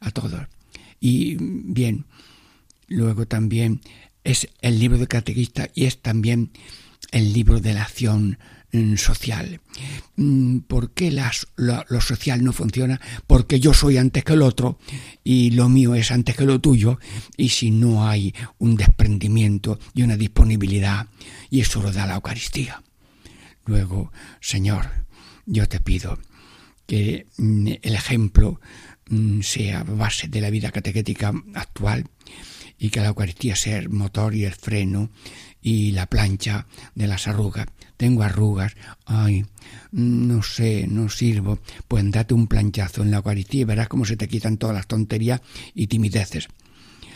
a 0.00 0.10
todos. 0.10 0.46
Y 1.00 1.36
bien, 1.38 2.06
luego 2.88 3.26
también 3.26 3.80
es 4.24 4.48
el 4.60 4.78
libro 4.78 4.98
de 4.98 5.06
catequista 5.06 5.68
y 5.74 5.84
es 5.84 6.00
también 6.00 6.50
el 7.12 7.32
libro 7.32 7.60
de 7.60 7.74
la 7.74 7.82
acción 7.82 8.38
mm, 8.72 8.96
social. 8.96 9.60
Mm, 10.16 10.58
¿Por 10.60 10.92
qué 10.92 11.10
lo, 11.56 12.00
social 12.00 12.42
no 12.42 12.52
funciona? 12.52 13.00
Porque 13.26 13.60
yo 13.60 13.72
soy 13.74 13.96
antes 13.96 14.24
que 14.24 14.34
el 14.34 14.42
otro 14.42 14.78
y 15.24 15.50
lo 15.52 15.68
mío 15.68 15.94
es 15.94 16.10
antes 16.10 16.36
que 16.36 16.44
lo 16.44 16.60
tuyo 16.60 16.98
y 17.36 17.50
si 17.50 17.70
no 17.70 18.06
hay 18.06 18.34
un 18.58 18.76
desprendimiento 18.76 19.78
y 19.94 20.02
una 20.02 20.16
disponibilidad 20.16 21.06
y 21.50 21.60
eso 21.60 21.82
lo 21.82 21.92
da 21.92 22.06
la 22.06 22.16
Eucaristía. 22.16 22.82
Luego, 23.68 24.10
Señor, 24.40 24.86
yo 25.46 25.68
te 25.68 25.78
pido 25.78 26.18
que 26.86 27.26
mm, 27.36 27.68
el 27.82 27.94
ejemplo 27.94 28.60
Mm, 29.10 29.40
sea 29.40 29.84
base 29.84 30.28
de 30.28 30.42
la 30.42 30.50
vida 30.50 30.70
catequética 30.70 31.32
actual 31.54 32.04
y 32.78 32.90
que 32.90 33.00
la 33.00 33.08
Eucaristía 33.08 33.56
sea 33.56 33.78
el 33.78 33.88
motor 33.88 34.34
y 34.34 34.44
el 34.44 34.52
freno 34.52 35.10
y 35.62 35.92
la 35.92 36.06
plancha 36.06 36.66
de 36.94 37.06
las 37.06 37.26
arrugas. 37.26 37.66
Tengo 37.96 38.22
arrugas, 38.22 38.76
ay, 39.06 39.46
no 39.92 40.42
sé, 40.42 40.86
no 40.86 41.08
sirvo. 41.08 41.58
Pues 41.88 42.08
date 42.10 42.34
un 42.34 42.48
planchazo 42.48 43.02
en 43.02 43.10
la 43.10 43.16
Eucaristía 43.18 43.62
y 43.62 43.64
verás 43.64 43.88
cómo 43.88 44.04
se 44.04 44.16
te 44.16 44.28
quitan 44.28 44.58
todas 44.58 44.76
las 44.76 44.86
tonterías 44.86 45.40
y 45.74 45.86
timideces. 45.86 46.48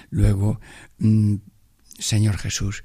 Luego, 0.08 0.60
mm, 0.98 1.36
Señor 1.98 2.38
Jesús, 2.38 2.84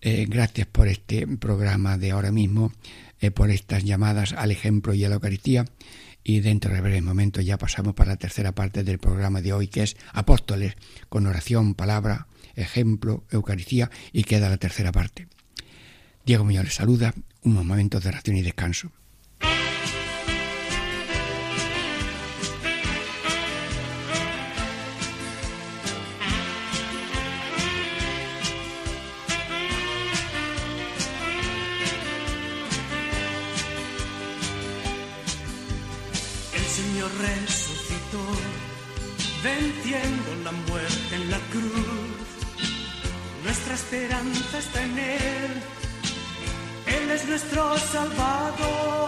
eh, 0.00 0.26
gracias 0.28 0.66
por 0.66 0.88
este 0.88 1.26
programa 1.26 1.98
de 1.98 2.10
ahora 2.12 2.32
mismo, 2.32 2.72
eh, 3.20 3.30
por 3.30 3.50
estas 3.50 3.84
llamadas 3.84 4.32
al 4.32 4.50
ejemplo 4.50 4.94
y 4.94 5.04
a 5.04 5.08
la 5.08 5.16
Eucaristía 5.16 5.64
y 6.22 6.40
dentro 6.40 6.72
de 6.74 6.80
breve 6.80 7.00
momento 7.00 7.40
ya 7.40 7.58
pasamos 7.58 7.94
para 7.94 8.12
la 8.12 8.16
tercera 8.16 8.52
parte 8.52 8.84
del 8.84 8.98
programa 8.98 9.40
de 9.40 9.52
hoy 9.52 9.68
que 9.68 9.82
es 9.82 9.96
Apóstoles 10.12 10.74
con 11.08 11.26
oración, 11.26 11.74
palabra, 11.74 12.26
ejemplo, 12.56 13.24
Eucaristía 13.30 13.90
y 14.12 14.24
queda 14.24 14.48
la 14.48 14.58
tercera 14.58 14.92
parte. 14.92 15.28
Diego 16.24 16.44
Muñoz 16.44 16.64
les 16.64 16.74
saluda, 16.74 17.14
un 17.42 17.54
momento 17.54 18.00
de 18.00 18.08
oración 18.08 18.36
y 18.36 18.42
descanso. 18.42 18.92
Esperanza 44.20 44.58
está 44.58 44.82
en 44.82 44.98
Él, 44.98 45.62
Él 46.86 47.10
es 47.10 47.24
nuestro 47.26 47.78
Salvador. 47.78 48.99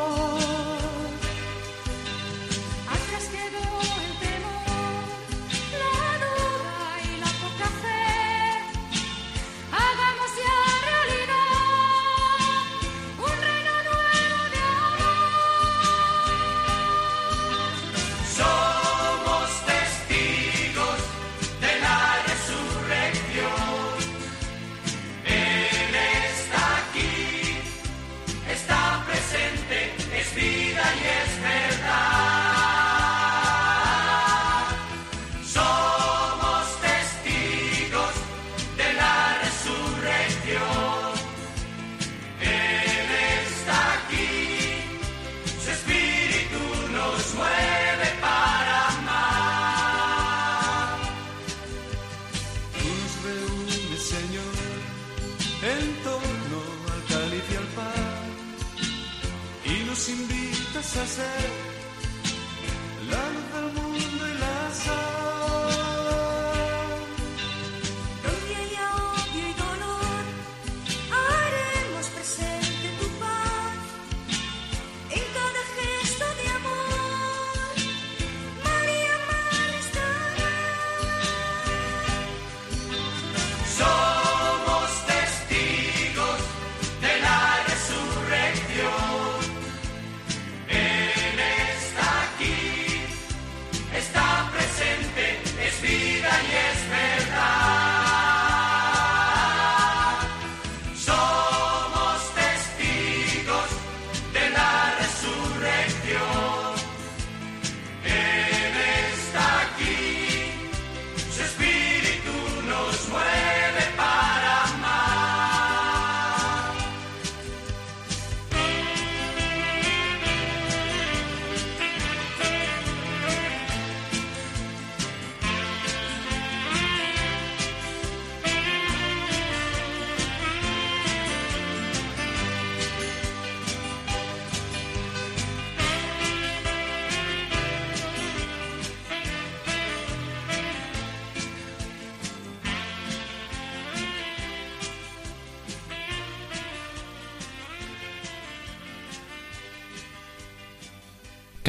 I 60.95 61.07
said. 61.07 61.62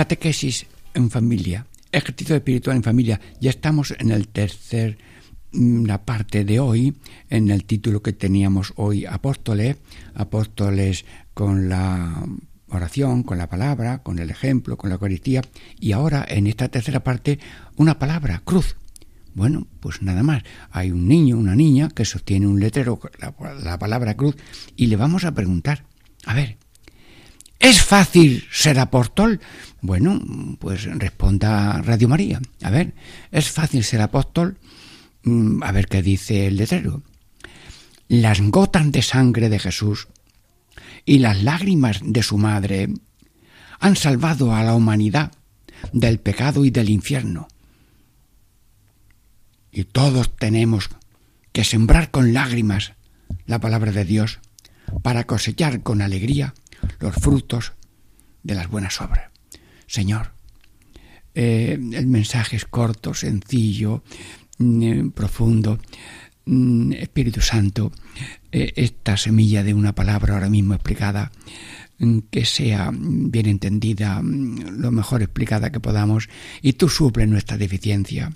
Catequesis 0.03 0.65
en 0.95 1.09
familia, 1.09 1.65
ejercicio 1.93 2.35
espiritual 2.35 2.75
en 2.75 2.83
familia. 2.83 3.21
Ya 3.39 3.51
estamos 3.51 3.95
en 3.97 4.11
el 4.11 4.27
tercer 4.27 4.97
mm, 5.53 5.85
la 5.85 6.03
parte 6.03 6.43
de 6.43 6.59
hoy, 6.59 6.97
en 7.29 7.49
el 7.49 7.63
título 7.63 8.03
que 8.03 8.11
teníamos 8.11 8.73
hoy, 8.75 9.05
apóstoles, 9.05 9.77
apóstoles 10.13 11.05
con 11.33 11.69
la 11.69 12.21
oración, 12.67 13.23
con 13.23 13.37
la 13.37 13.47
palabra, 13.47 14.03
con 14.03 14.19
el 14.19 14.29
ejemplo, 14.29 14.75
con 14.75 14.89
la 14.89 14.95
Eucaristía, 14.95 15.41
y 15.79 15.93
ahora 15.93 16.25
en 16.27 16.47
esta 16.47 16.67
tercera 16.67 17.01
parte 17.01 17.39
una 17.77 17.97
palabra, 17.97 18.41
cruz. 18.43 18.75
Bueno, 19.33 19.67
pues 19.79 20.01
nada 20.01 20.21
más. 20.21 20.43
Hay 20.71 20.91
un 20.91 21.07
niño, 21.07 21.37
una 21.37 21.55
niña 21.55 21.87
que 21.87 22.03
sostiene 22.03 22.45
un 22.45 22.59
letrero, 22.59 22.99
la, 23.19 23.33
la 23.63 23.79
palabra 23.79 24.17
cruz, 24.17 24.35
y 24.75 24.87
le 24.87 24.97
vamos 24.97 25.23
a 25.23 25.33
preguntar, 25.33 25.85
a 26.25 26.33
ver, 26.33 26.57
¿es 27.63 27.81
fácil 27.81 28.45
ser 28.51 28.77
apóstol? 28.77 29.39
Bueno, 29.81 30.21
pues 30.59 30.83
responda 30.83 31.81
Radio 31.81 32.09
María. 32.09 32.41
A 32.61 32.69
ver, 32.69 32.93
¿es 33.31 33.49
fácil 33.49 33.83
ser 33.85 34.01
apóstol? 34.01 34.57
Mm, 35.23 35.63
a 35.63 35.71
ver 35.71 35.87
qué 35.87 36.01
dice 36.01 36.47
el 36.47 36.57
letrero. 36.57 37.01
Las 38.09 38.41
gotas 38.41 38.91
de 38.91 39.01
sangre 39.01 39.47
de 39.49 39.59
Jesús 39.59 40.09
y 41.05 41.19
las 41.19 41.41
lágrimas 41.41 42.01
de 42.03 42.21
su 42.21 42.37
madre 42.37 42.89
han 43.79 43.95
salvado 43.95 44.53
a 44.53 44.63
la 44.63 44.75
humanidad 44.75 45.31
del 45.93 46.19
pecado 46.19 46.65
y 46.65 46.69
del 46.69 46.89
infierno. 46.89 47.47
Y 49.71 49.85
todos 49.85 50.35
tenemos 50.35 50.89
que 51.53 51.63
sembrar 51.63 52.11
con 52.11 52.33
lágrimas 52.33 52.93
la 53.45 53.59
palabra 53.59 53.93
de 53.93 54.03
Dios 54.03 54.39
para 55.01 55.25
cosechar 55.25 55.81
con 55.81 56.01
alegría 56.01 56.53
los 56.99 57.15
frutos 57.15 57.73
de 58.43 58.55
las 58.55 58.69
buenas 58.69 58.99
obras. 59.01 59.31
Señor, 59.87 60.33
eh, 61.35 61.77
el 61.93 62.07
mensaje 62.07 62.55
es 62.55 62.65
corto, 62.65 63.13
sencillo, 63.13 64.03
mm, 64.59 65.09
profundo. 65.09 65.79
Mm, 66.45 66.93
Espíritu 66.93 67.39
Santo, 67.39 67.91
eh, 68.51 68.73
esta 68.75 69.15
semilla 69.15 69.63
de 69.63 69.73
una 69.73 69.95
palabra 69.95 70.33
ahora 70.33 70.49
mismo 70.49 70.73
explicada, 70.73 71.31
mm, 71.99 72.19
que 72.29 72.43
sea 72.43 72.91
bien 72.93 73.47
entendida, 73.47 74.21
lo 74.21 74.91
mejor 74.91 75.21
explicada 75.21 75.71
que 75.71 75.79
podamos, 75.79 76.27
y 76.61 76.73
tú 76.73 76.89
suples 76.89 77.29
nuestra 77.29 77.57
deficiencia, 77.57 78.33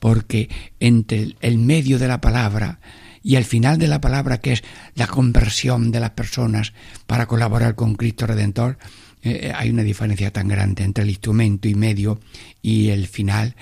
porque 0.00 0.50
entre 0.80 1.34
el 1.40 1.58
medio 1.58 1.98
de 1.98 2.08
la 2.08 2.20
palabra 2.20 2.78
y 3.26 3.34
el 3.34 3.44
final 3.44 3.76
de 3.76 3.88
la 3.88 4.00
palabra, 4.00 4.38
que 4.38 4.52
es 4.52 4.62
la 4.94 5.08
conversión 5.08 5.90
de 5.90 5.98
las 5.98 6.10
personas 6.10 6.72
para 7.08 7.26
colaborar 7.26 7.74
con 7.74 7.96
Cristo 7.96 8.24
Redentor, 8.24 8.78
eh, 9.20 9.48
eh, 9.48 9.52
hay 9.52 9.68
una 9.68 9.82
diferencia 9.82 10.32
tan 10.32 10.46
grande 10.46 10.84
entre 10.84 11.02
el 11.02 11.10
instrumento 11.10 11.66
y 11.66 11.74
medio 11.74 12.20
y 12.62 12.90
el 12.90 13.08
final, 13.08 13.56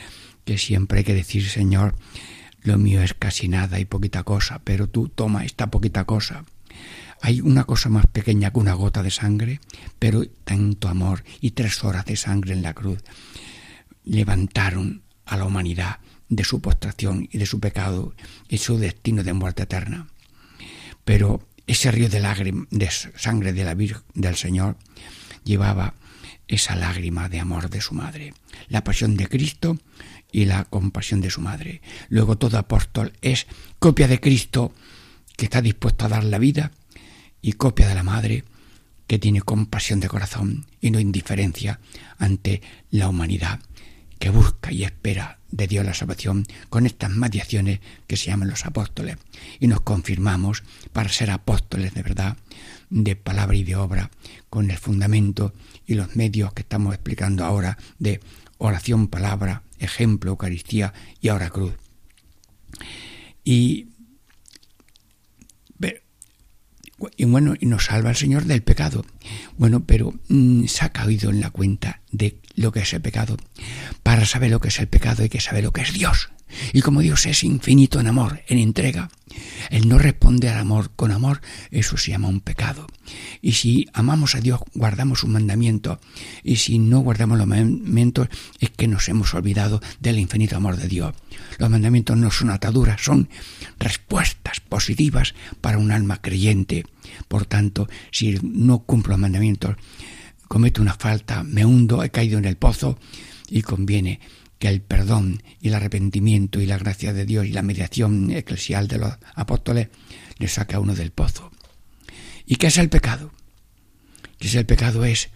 que 0.45 0.59
siempre 0.59 0.99
hay 0.99 1.05
que 1.05 1.15
decir, 1.15 1.49
Señor, 1.49 1.95
lo 2.63 2.77
mío 2.77 3.01
es 3.01 3.15
casi 3.15 3.49
nada 3.49 3.81
y 3.81 3.87
poquita 3.87 4.23
cosa, 4.23 4.61
pero 4.63 4.87
tú 4.87 5.09
toma 5.09 5.47
esta 5.47 5.71
poquita 5.71 6.05
cosa. 6.05 6.45
Hay 7.23 7.41
una 7.41 7.65
cosa 7.65 7.89
más 7.89 8.07
pequeña 8.07 8.51
que 8.51 8.59
una 8.59 8.75
gota 8.75 9.03
de 9.03 9.11
sangre, 9.11 9.61
pero 9.99 10.25
tanto 10.45 10.89
amor 10.89 11.25
y 11.41 11.53
tres 11.53 11.83
horas 11.85 12.05
de 12.05 12.17
sangre 12.17 12.53
en 12.53 12.61
la 12.61 12.75
cruz 12.75 12.99
levantaron 14.05 15.01
a 15.25 15.39
la 15.39 15.47
humanidad 15.47 16.01
de 16.37 16.45
su 16.45 16.61
postración 16.61 17.29
y 17.31 17.39
de 17.39 17.47
su 17.47 17.61
pecado 17.61 18.15
y 18.49 18.59
su 18.59 18.79
destino 18.79 19.23
de 19.23 19.33
muerte 19.33 19.65
eterna. 19.65 20.09
Pero 21.05 21.47
ese 21.67 21.91
río 21.91 22.09
de 22.09 22.21
de 22.71 22.91
sangre 22.91 23.53
de 23.53 23.65
la 23.65 23.75
Virgen 23.75 24.03
del 24.15 24.37
Señor, 24.37 24.77
llevaba 25.45 25.95
esa 26.49 26.77
lágrima 26.77 27.29
de 27.29 27.41
amor 27.41 27.71
de 27.71 27.81
su 27.81 27.95
madre. 27.95 28.35
La 28.69 28.85
pasión 28.85 29.17
de 29.17 29.29
Cristo 29.29 29.79
y 30.31 30.45
la 30.45 30.65
compasión 30.65 31.21
de 31.21 31.31
su 31.31 31.41
madre. 31.41 31.81
Luego 32.09 32.37
todo 32.37 32.59
apóstol 32.59 33.13
es 33.23 33.47
copia 33.79 34.09
de 34.09 34.21
Cristo 34.21 34.75
que 35.37 35.47
está 35.47 35.63
dispuesto 35.63 36.05
a 36.05 36.09
dar 36.09 36.25
la 36.25 36.39
vida 36.39 36.73
y 37.41 37.53
copia 37.53 37.89
de 37.89 37.95
la 37.95 38.03
madre 38.03 38.45
que 39.07 39.19
tiene 39.19 39.43
compasión 39.43 40.01
de 40.01 40.09
corazón 40.09 40.67
y 40.81 40.91
no 40.91 41.01
indiferencia 41.01 41.81
ante 42.19 42.63
la 42.91 43.09
humanidad 43.09 43.61
que 44.19 44.31
busca 44.31 44.73
y 44.73 44.85
espera 44.85 45.39
de 45.55 45.69
Dios 45.69 45.87
la 45.87 45.95
salvación 45.95 46.47
con 46.69 46.85
estas 46.85 47.11
mediaciones 47.11 47.79
que 48.09 48.17
se 48.17 48.27
llaman 48.27 48.51
los 48.51 48.67
apóstoles 48.67 49.19
y 49.61 49.69
nos 49.69 49.83
confirmamos 49.83 50.65
para 50.93 51.09
ser 51.09 51.31
apóstoles 51.31 51.95
de 51.95 52.03
verdad 52.03 52.37
de 52.91 53.15
palabra 53.15 53.57
y 53.57 53.63
de 53.63 53.77
obra 53.77 54.11
con 54.51 54.71
el 54.71 54.77
fundamento 54.77 55.55
y 55.87 55.95
los 55.95 56.17
medios 56.17 56.53
que 56.53 56.63
estamos 56.63 56.93
explicando 56.93 57.45
ahora 57.45 57.79
de 58.01 58.21
oración, 58.59 59.07
palabra, 59.07 59.63
ejemplo, 59.79 60.33
Eucaristía 60.33 60.93
y 61.21 61.29
ahora 61.29 61.51
cruz. 61.51 61.75
Y, 63.45 63.89
y 67.17 67.25
bueno, 67.27 67.55
y 67.59 67.67
nos 67.67 67.85
salva 67.85 68.11
el 68.11 68.17
Señor 68.17 68.45
del 68.45 68.63
pecado. 68.63 69.05
Bueno, 69.57 69.85
pero 69.85 70.15
mm, 70.29 70.65
se 70.65 70.85
ha 70.85 70.89
caído 70.91 71.31
en 71.31 71.41
la 71.41 71.51
cuenta 71.51 72.01
de 72.11 72.41
lo 72.55 72.73
que 72.73 72.81
es 72.81 72.93
el 72.93 73.01
pecado. 73.01 73.37
Para 74.03 74.25
saber 74.25 74.51
lo 74.51 74.61
que 74.61 74.69
es 74.69 74.79
el 74.79 74.89
pecado 74.89 75.23
hay 75.23 75.29
que 75.29 75.41
saber 75.41 75.65
lo 75.65 75.73
que 75.73 75.83
es 75.83 75.93
Dios. 75.93 76.31
Y 76.73 76.83
como 76.83 77.01
Dios 77.01 77.27
es 77.27 77.45
infinito 77.45 78.01
en 78.01 78.07
amor, 78.07 78.43
en 78.49 78.59
entrega, 78.59 79.11
el 79.71 79.89
no 79.89 79.99
responde 79.99 80.49
al 80.49 80.59
amor 80.59 80.91
con 80.95 81.11
amor, 81.11 81.41
eso 81.71 81.97
se 81.97 82.13
llama 82.13 82.29
un 82.29 82.41
pecado. 82.41 82.87
Y 83.43 83.53
si 83.53 83.89
amamos 83.93 84.35
a 84.35 84.41
Dios, 84.41 84.61
guardamos 84.75 85.21
sus 85.21 85.31
mandamientos, 85.31 85.99
y 86.43 86.57
si 86.57 86.79
no 86.79 87.01
guardamos 87.01 87.39
los 87.39 87.47
mandamientos, 87.47 88.29
es 88.61 88.71
que 88.71 88.89
nos 88.89 89.09
hemos 89.09 89.35
olvidado 89.35 89.81
del 90.01 90.19
infinito 90.19 90.57
amor 90.57 90.77
de 90.77 90.89
Dios. 90.89 91.15
Los 91.59 91.71
mandamientos 91.71 92.17
no 92.17 92.31
son 92.31 92.51
ataduras, 92.51 93.03
son 93.03 93.29
respuestas 93.79 94.61
positivas 94.61 95.35
para 95.61 95.79
un 95.79 95.91
alma 95.91 96.21
creyente. 96.21 96.87
Por 97.29 97.47
tanto, 97.47 97.89
si 98.11 98.39
no 98.43 98.81
cumplo 98.81 99.13
los 99.13 99.21
mandamientos, 99.21 99.77
cometo 100.49 100.83
una 100.83 100.95
falta, 100.95 101.43
me 101.43 101.65
hundo, 101.65 102.03
he 102.03 102.11
caído 102.11 102.39
en 102.39 102.45
el 102.45 102.57
pozo, 102.57 102.99
y 103.49 103.63
conviene 103.63 104.21
que 104.59 104.69
el 104.69 104.81
perdón 104.81 105.43
y 105.61 105.69
el 105.69 105.75
arrepentimiento 105.75 106.61
y 106.61 106.67
la 106.67 106.79
gracia 106.79 107.13
de 107.13 107.27
Dios 107.27 107.47
y 107.47 107.53
la 107.53 107.63
mediación 107.63 108.31
eclesial 108.31 108.89
de 108.89 108.99
los 108.99 109.15
apóstoles 109.35 109.89
le 110.39 110.49
saca 110.49 110.77
a 110.77 110.81
uno 110.81 110.95
del 110.95 111.11
pozo. 111.11 111.51
¿Y 112.47 112.57
qué 112.57 112.69
es 112.69 112.79
el 112.79 112.89
pecado? 112.89 113.33
¿Qué 114.39 114.49
es 114.49 114.55
el 114.55 114.67
pecado? 114.67 115.05
Es 115.05 115.31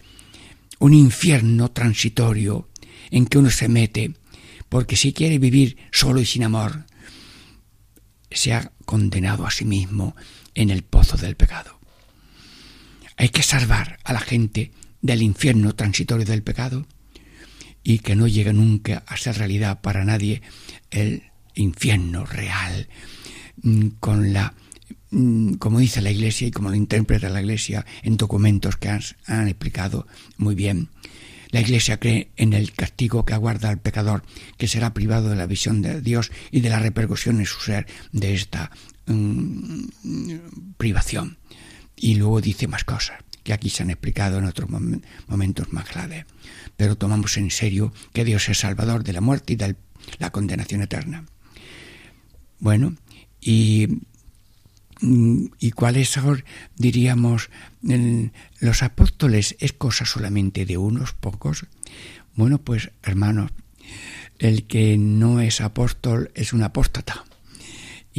un 0.79 0.93
infierno 0.93 1.71
transitorio 1.71 2.69
en 3.11 3.25
que 3.25 3.37
uno 3.37 3.49
se 3.49 3.67
mete 3.67 4.13
porque 4.69 4.95
si 4.95 5.13
quiere 5.13 5.39
vivir 5.39 5.77
solo 5.91 6.21
y 6.21 6.25
sin 6.25 6.43
amor, 6.43 6.85
se 8.31 8.53
ha 8.53 8.71
condenado 8.85 9.45
a 9.45 9.51
sí 9.51 9.65
mismo 9.65 10.15
en 10.53 10.69
el 10.69 10.83
pozo 10.83 11.17
del 11.17 11.35
pecado. 11.35 11.79
Hay 13.17 13.29
que 13.29 13.43
salvar 13.43 13.99
a 14.03 14.13
la 14.13 14.19
gente 14.19 14.71
del 15.01 15.21
infierno 15.21 15.75
transitorio 15.75 16.25
del 16.25 16.43
pecado 16.43 16.85
y 17.83 17.99
que 17.99 18.15
no 18.15 18.27
llegue 18.27 18.53
nunca 18.53 19.03
a 19.07 19.17
ser 19.17 19.37
realidad 19.37 19.81
para 19.81 20.05
nadie 20.05 20.41
el 20.91 21.23
infierno 21.55 22.25
real 22.25 22.87
mm, 23.61 23.87
con 23.99 24.33
la 24.33 24.53
mm, 25.11 25.53
como 25.53 25.79
dice 25.79 26.01
la 26.01 26.11
Iglesia 26.11 26.47
y 26.47 26.51
como 26.51 26.69
lo 26.69 26.75
interpreta 26.75 27.29
la 27.29 27.41
Iglesia 27.41 27.85
en 28.03 28.17
documentos 28.17 28.77
que 28.77 28.89
han, 28.89 29.47
explicado 29.47 30.07
muy 30.37 30.55
bien. 30.55 30.89
La 31.51 31.61
Iglesia 31.61 31.99
cree 31.99 32.29
en 32.35 32.53
el 32.53 32.73
castigo 32.73 33.25
que 33.25 33.33
aguarda 33.33 33.69
al 33.69 33.79
pecador, 33.79 34.23
que 34.57 34.67
será 34.67 34.93
privado 34.93 35.29
de 35.29 35.35
la 35.35 35.47
visión 35.47 35.81
de 35.81 35.99
Dios 35.99 36.31
y 36.51 36.59
de 36.59 36.69
la 36.69 36.77
repercusión 36.77 37.39
en 37.39 37.47
su 37.47 37.59
ser 37.59 37.87
de 38.11 38.35
esta 38.35 38.69
um, 39.07 39.87
privación. 40.77 41.39
Y 41.95 42.15
luego 42.15 42.39
dice 42.39 42.67
más 42.67 42.83
cosas 42.83 43.17
que 43.43 43.53
aquí 43.53 43.69
se 43.69 43.83
han 43.83 43.89
explicado 43.89 44.37
en 44.37 44.45
otros 44.45 44.69
momentos 45.27 45.71
más 45.73 45.85
clave 45.85 46.25
pero 46.79 46.95
tomamos 46.95 47.35
en 47.35 47.51
serio 47.51 47.91
que 48.13 48.23
Dios 48.23 48.47
es 48.47 48.59
salvador 48.59 49.03
de 49.03 49.11
la 49.11 49.19
muerte 49.19 49.51
y 49.51 49.55
de 49.57 49.75
la 50.17 50.29
condenación 50.29 50.81
eterna. 50.81 51.25
Bueno, 52.61 52.95
y, 53.41 53.99
y 55.01 55.71
cuáles 55.71 56.07
son, 56.07 56.45
diríamos, 56.77 57.49
los 58.61 58.81
apóstoles, 58.81 59.57
¿es 59.59 59.73
cosa 59.73 60.05
solamente 60.05 60.65
de 60.65 60.77
unos 60.77 61.11
pocos? 61.11 61.65
Bueno, 62.33 62.59
pues 62.59 62.91
hermanos, 63.03 63.51
el 64.37 64.63
que 64.63 64.97
no 64.97 65.41
es 65.41 65.59
apóstol 65.59 66.31
es 66.33 66.53
un 66.53 66.63
apóstata 66.63 67.25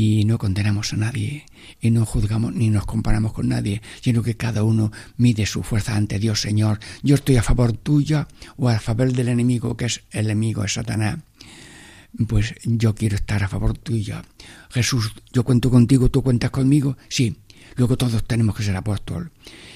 y 0.01 0.25
no 0.25 0.39
condenamos 0.39 0.95
a 0.95 0.97
nadie 0.97 1.45
y 1.79 1.91
no 1.91 2.07
juzgamos 2.07 2.55
ni 2.55 2.71
nos 2.71 2.87
comparamos 2.87 3.35
con 3.35 3.49
nadie, 3.49 3.83
sino 4.01 4.23
que 4.23 4.35
cada 4.35 4.65
uno 4.65 4.91
mide 5.19 5.45
su 5.45 5.63
fuerza 5.63 5.95
ante 5.95 6.19
Dios, 6.19 6.41
Señor. 6.41 6.81
Yo 7.03 7.17
estoy 7.17 7.37
a 7.37 7.43
favor 7.43 7.73
tuya 7.73 8.27
o 8.57 8.71
a 8.71 8.81
favor 8.81 9.13
del 9.13 9.29
enemigo, 9.29 9.77
que 9.77 9.85
es 9.85 10.01
el 10.11 10.25
enemigo, 10.25 10.65
es 10.65 10.73
Satanás. 10.73 11.19
Pues 12.29 12.55
yo 12.65 12.95
quiero 12.95 13.17
estar 13.17 13.45
a 13.45 13.49
favor 13.49 13.77
tuya. 13.77 14.25
Jesús, 14.71 15.13
yo 15.35 15.45
cuento 15.45 15.71
contigo, 15.71 16.11
tú 16.11 16.23
cuentas 16.23 16.51
conmigo. 16.51 16.97
Sí, 17.11 17.37
luego 17.77 17.99
todos 17.99 18.25
tenemos 18.25 18.57
que 18.57 18.63
ser 18.63 18.77
apóstol. 18.77 19.33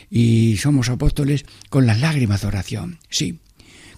Y 0.09 0.57
somos 0.57 0.89
apóstoles 0.89 1.45
con 1.69 1.85
las 1.85 2.01
lágrimas 2.01 2.41
de 2.41 2.47
oración. 2.47 2.99
Sí, 3.11 3.41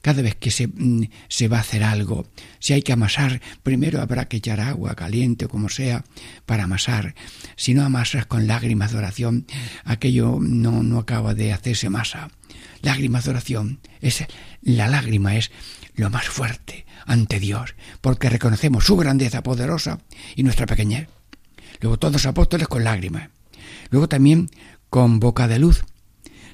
cada 0.06 0.22
vez 0.22 0.36
que 0.36 0.52
se, 0.52 0.68
mm, 0.68 1.08
se, 1.26 1.48
va 1.48 1.56
a 1.56 1.62
hacer 1.62 1.82
algo, 1.82 2.28
si 2.60 2.74
hay 2.74 2.82
que 2.82 2.92
amasar, 2.92 3.40
primero 3.64 4.00
habrá 4.00 4.28
que 4.28 4.36
echar 4.36 4.60
agua 4.60 4.94
caliente 4.94 5.46
o 5.46 5.48
como 5.48 5.68
sea 5.68 6.04
para 6.46 6.62
amasar. 6.62 7.16
Si 7.56 7.74
no 7.74 7.84
amasas 7.84 8.24
con 8.24 8.46
lágrimas 8.46 8.92
de 8.92 8.98
oración, 8.98 9.46
aquello 9.82 10.38
no, 10.40 10.84
no 10.84 11.00
acaba 11.00 11.34
de 11.34 11.52
hacerse 11.52 11.90
masa. 11.90 12.30
Lágrimas 12.82 13.24
de 13.24 13.30
oración, 13.30 13.80
es, 14.00 14.24
la 14.62 14.86
lágrima 14.86 15.34
es 15.34 15.50
lo 15.96 16.08
más 16.08 16.26
fuerte 16.26 16.86
ante 17.04 17.40
Dios, 17.40 17.74
porque 18.00 18.30
reconocemos 18.30 18.84
su 18.84 18.96
grandeza 18.96 19.42
poderosa 19.42 19.98
y 20.36 20.44
nuestra 20.44 20.66
pequeñez. 20.66 21.08
Luego 21.80 21.98
todos 21.98 22.12
los 22.12 22.26
apóstoles 22.26 22.68
con 22.68 22.84
lágrimas. 22.84 23.30
Luego 23.90 24.08
también 24.08 24.50
con 24.88 25.18
boca 25.18 25.48
de 25.48 25.58
luz. 25.58 25.82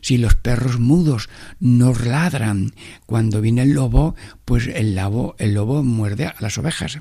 Si 0.03 0.18
los 0.18 0.34
perros 0.34 0.78
mudos 0.78 1.30
nos 1.59 2.05
ladran 2.05 2.74
cuando 3.07 3.40
viene 3.40 3.62
el 3.62 3.72
lobo, 3.72 4.14
pues 4.44 4.66
el 4.66 4.94
lobo, 4.94 5.34
el 5.38 5.55
lobo 5.55 5.82
muerde 5.82 6.26
a 6.26 6.34
las 6.40 6.59
ovejas. 6.59 6.98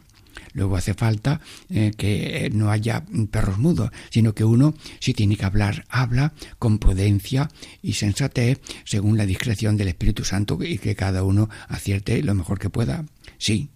Luego 0.54 0.76
hace 0.76 0.94
falta 0.94 1.42
eh, 1.70 1.92
que 1.96 2.50
no 2.54 2.72
haya 2.72 3.04
perros 3.32 3.58
mudos, 3.58 3.92
sino 4.10 4.34
que 4.34 4.44
uno, 4.44 4.74
si 5.00 5.14
tiene 5.14 5.38
que 5.38 5.46
hablar, 5.46 5.86
habla 5.90 6.34
con 6.60 6.78
prudencia 6.78 7.50
y 7.82 7.94
sensatez 7.94 8.60
según 8.84 9.18
la 9.18 9.26
discreción 9.26 9.78
del 9.78 9.88
Espíritu 9.88 10.24
Santo 10.24 10.60
y 10.62 10.78
que 10.78 10.96
cada 10.96 11.24
uno 11.24 11.50
acierte 11.68 12.22
lo 12.24 12.36
mejor 12.36 12.60
que 12.60 12.70
pueda. 12.70 13.06
Sí. 13.38 13.70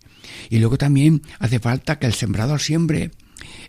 Y 0.49 0.59
luego 0.59 0.77
también 0.77 1.21
hace 1.39 1.59
falta 1.59 1.99
que 1.99 2.07
el 2.07 2.13
sembrador 2.13 2.59
siembre 2.59 3.11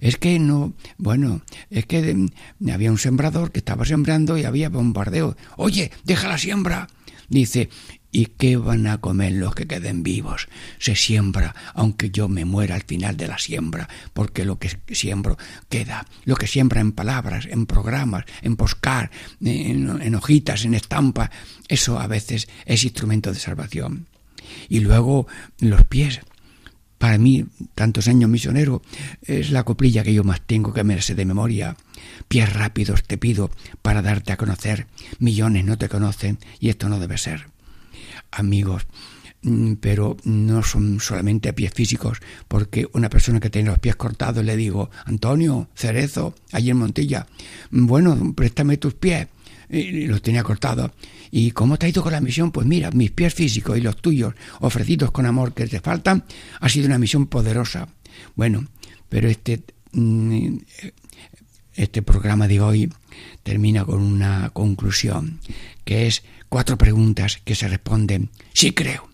es 0.00 0.16
que 0.16 0.38
no, 0.38 0.74
bueno, 0.98 1.42
es 1.70 1.86
que 1.86 2.14
mm, 2.14 2.70
había 2.70 2.90
un 2.90 2.98
sembrador 2.98 3.52
que 3.52 3.58
estaba 3.58 3.84
sembrando 3.84 4.36
y 4.38 4.44
había 4.44 4.68
bombardeo. 4.68 5.36
Oye, 5.56 5.90
deja 6.04 6.28
la 6.28 6.38
siembra. 6.38 6.88
Dice, 7.28 7.70
¿y 8.12 8.26
qué 8.26 8.56
van 8.56 8.86
a 8.86 8.98
comer 8.98 9.32
los 9.32 9.54
que 9.54 9.66
queden 9.66 10.02
vivos? 10.02 10.48
Se 10.78 10.94
siembra, 10.94 11.54
aunque 11.74 12.10
yo 12.10 12.28
me 12.28 12.44
muera 12.44 12.76
al 12.76 12.84
final 12.84 13.16
de 13.16 13.26
la 13.26 13.38
siembra, 13.38 13.88
porque 14.12 14.44
lo 14.44 14.58
que 14.58 14.70
siembro 14.94 15.36
queda. 15.68 16.06
Lo 16.24 16.36
que 16.36 16.46
siembra 16.46 16.80
en 16.80 16.92
palabras, 16.92 17.46
en 17.50 17.66
programas, 17.66 18.24
en 18.42 18.56
poscar, 18.56 19.10
en, 19.40 20.00
en 20.00 20.14
hojitas, 20.14 20.64
en 20.64 20.74
estampas, 20.74 21.30
eso 21.68 21.98
a 21.98 22.06
veces 22.06 22.48
es 22.64 22.84
instrumento 22.84 23.32
de 23.32 23.40
salvación. 23.40 24.06
Y 24.68 24.80
luego 24.80 25.26
los 25.58 25.84
pies 25.84 26.20
para 26.99 27.18
mí, 27.18 27.44
tantos 27.74 28.09
años 28.09 28.30
misionero, 28.30 28.82
es 29.22 29.51
la 29.51 29.64
coplilla 29.64 30.03
que 30.03 30.14
yo 30.14 30.24
más 30.24 30.40
tengo 30.40 30.72
que 30.72 30.84
me 30.84 30.97
de 30.97 31.24
memoria. 31.24 31.76
Pies 32.28 32.53
rápidos 32.53 33.03
te 33.05 33.18
pido 33.18 33.51
para 33.82 34.03
darte 34.03 34.32
a 34.32 34.36
conocer. 34.36 34.86
Millones 35.18 35.64
no 35.64 35.76
te 35.76 35.88
conocen 35.88 36.38
y 36.59 36.70
esto 36.70 36.88
no 36.88 36.99
debe 36.99 37.18
ser. 37.18 37.49
Amigos, 38.30 38.86
mm, 39.42 39.74
pero 39.74 40.16
no 40.24 40.62
son 40.62 41.01
solamente 41.01 41.53
pies 41.53 41.72
físicos, 41.74 42.18
porque 42.49 42.88
una 42.94 43.11
persona 43.11 43.40
que 43.40 43.51
tiene 43.51 43.70
los 43.70 43.78
pies 43.78 43.97
cortados 43.97 44.44
le 44.44 44.57
digo, 44.57 44.90
Antonio, 45.05 45.68
Cerezo, 45.74 46.34
allí 46.53 46.70
en 46.70 46.78
Montilla, 46.78 47.26
bueno, 47.70 48.32
préstame 48.34 48.78
tus 48.78 48.94
pies 48.94 49.28
los 49.68 50.22
tenía 50.22 50.42
cortados. 50.42 50.92
¿Y 51.30 51.50
cómo 51.50 51.76
te 51.76 51.86
ha 51.86 51.88
ido 51.88 52.02
con 52.02 52.12
la 52.12 52.20
misión? 52.20 52.50
Pues 52.52 52.66
mira, 52.66 52.90
mis 52.92 53.10
pies 53.10 53.34
físicos 53.34 53.76
y 53.76 53.80
los 53.80 53.96
tuyos, 53.96 54.34
ofrecidos 54.60 55.10
con 55.10 55.26
amor 55.26 55.54
que 55.54 55.66
te 55.66 55.80
faltan, 55.80 56.24
ha 56.60 56.68
sido 56.68 56.86
una 56.86 56.98
misión 56.98 57.26
poderosa. 57.26 57.88
Bueno, 58.34 58.66
pero 59.08 59.28
este, 59.28 59.62
mm, 59.92 60.56
este 61.74 62.02
programa 62.02 62.48
de 62.48 62.60
hoy 62.60 62.92
termina 63.42 63.84
con 63.84 64.00
una 64.00 64.50
conclusión, 64.50 65.40
que 65.84 66.06
es 66.06 66.22
cuatro 66.48 66.78
preguntas 66.78 67.40
que 67.44 67.54
se 67.54 67.68
responden, 67.68 68.30
sí 68.52 68.72
creo. 68.72 69.08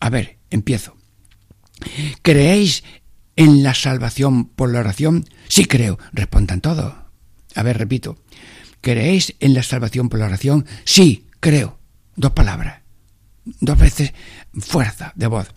A 0.00 0.10
ver, 0.10 0.38
empiezo. 0.50 0.96
¿Creéis 2.22 2.84
en 3.36 3.62
la 3.62 3.74
salvación 3.74 4.46
por 4.46 4.72
la 4.72 4.80
oración? 4.80 5.24
Sí 5.48 5.64
creo. 5.64 5.98
Respondan 6.12 6.60
todos. 6.60 6.94
A 7.54 7.62
ver, 7.62 7.78
repito. 7.78 8.18
¿Creéis 8.80 9.34
en 9.40 9.54
la 9.54 9.62
salvación 9.62 10.08
por 10.08 10.20
la 10.20 10.26
oración? 10.26 10.66
Sí, 10.84 11.26
creo. 11.40 11.78
Dos 12.16 12.32
palabras. 12.32 12.82
Dos 13.60 13.78
veces 13.78 14.12
fuerza 14.58 15.12
de 15.16 15.26
voz. 15.26 15.52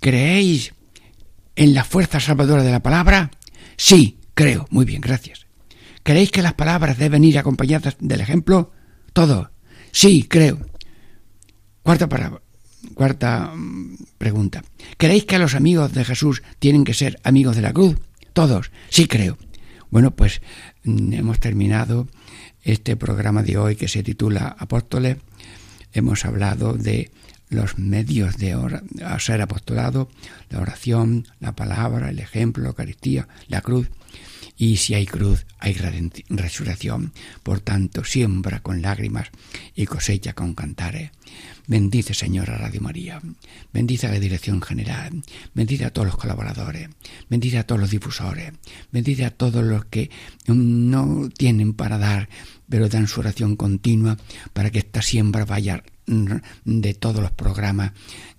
¿Creéis 0.00 0.74
en 1.56 1.74
la 1.74 1.84
fuerza 1.84 2.20
salvadora 2.20 2.62
de 2.62 2.72
la 2.72 2.82
palabra? 2.82 3.30
Sí, 3.76 4.18
creo. 4.34 4.66
Muy 4.70 4.84
bien, 4.84 5.00
gracias. 5.00 5.46
¿Creéis 6.02 6.30
que 6.30 6.42
las 6.42 6.54
palabras 6.54 6.98
deben 6.98 7.24
ir 7.24 7.38
acompañadas 7.38 7.96
del 7.98 8.20
ejemplo? 8.20 8.72
Todo. 9.12 9.50
Sí, 9.90 10.24
creo. 10.28 10.58
Cuarta 11.82 12.08
palabra. 12.08 12.42
Cuarta 12.94 13.52
mm, 13.54 13.96
pregunta. 14.18 14.62
¿Creéis 14.98 15.24
que 15.24 15.38
los 15.38 15.54
amigos 15.54 15.92
de 15.92 16.04
Jesús 16.04 16.42
tienen 16.58 16.84
que 16.84 16.94
ser 16.94 17.18
amigos 17.24 17.56
de 17.56 17.62
la 17.62 17.72
cruz? 17.72 17.96
Todos. 18.32 18.70
Sí, 18.90 19.06
creo. 19.06 19.38
Bueno, 19.90 20.14
pues 20.14 20.42
mm, 20.84 21.12
hemos 21.14 21.40
terminado 21.40 22.08
este 22.64 22.96
programa 22.96 23.42
de 23.42 23.58
hoy 23.58 23.76
que 23.76 23.88
se 23.88 24.02
titula 24.02 24.56
Apóstoles. 24.58 25.18
Hemos 25.92 26.24
hablado 26.24 26.72
de 26.72 27.10
los 27.50 27.78
medios 27.78 28.36
de 28.38 28.56
ser 29.20 29.42
apostolado, 29.42 30.08
la 30.50 30.60
oración, 30.60 31.28
la 31.40 31.54
palabra, 31.54 32.10
el 32.10 32.18
ejemplo, 32.18 32.64
la 32.64 32.70
Eucaristía, 32.70 33.28
la 33.48 33.60
cruz. 33.60 33.90
Y 34.56 34.76
si 34.76 34.94
hay 34.94 35.04
cruz, 35.04 35.46
hay 35.58 35.74
resurrección. 36.28 37.12
Por 37.42 37.60
tanto, 37.60 38.04
siembra 38.04 38.60
con 38.60 38.82
lágrimas 38.82 39.28
y 39.74 39.86
cosecha 39.86 40.32
con 40.32 40.54
cantares. 40.54 41.10
Bendice, 41.66 42.14
Señor, 42.14 42.50
a 42.50 42.58
Radio 42.58 42.80
María. 42.80 43.20
Bendice 43.72 44.06
a 44.06 44.12
la 44.12 44.20
dirección 44.20 44.60
general. 44.60 45.22
Bendice 45.54 45.86
a 45.86 45.92
todos 45.92 46.06
los 46.06 46.16
colaboradores. 46.16 46.88
Bendice 47.28 47.58
a 47.58 47.66
todos 47.66 47.80
los 47.80 47.90
difusores. 47.90 48.52
Bendice 48.92 49.24
a 49.24 49.30
todos 49.30 49.64
los 49.64 49.86
que 49.86 50.10
no 50.46 51.30
tienen 51.30 51.72
para 51.72 51.98
dar, 51.98 52.28
pero 52.68 52.88
dan 52.88 53.08
su 53.08 53.20
oración 53.20 53.56
continua 53.56 54.16
para 54.52 54.70
que 54.70 54.78
esta 54.78 55.02
siembra 55.02 55.44
vaya 55.44 55.82
de 56.06 56.94
todos 56.94 57.22
los 57.22 57.30
programas 57.30 57.92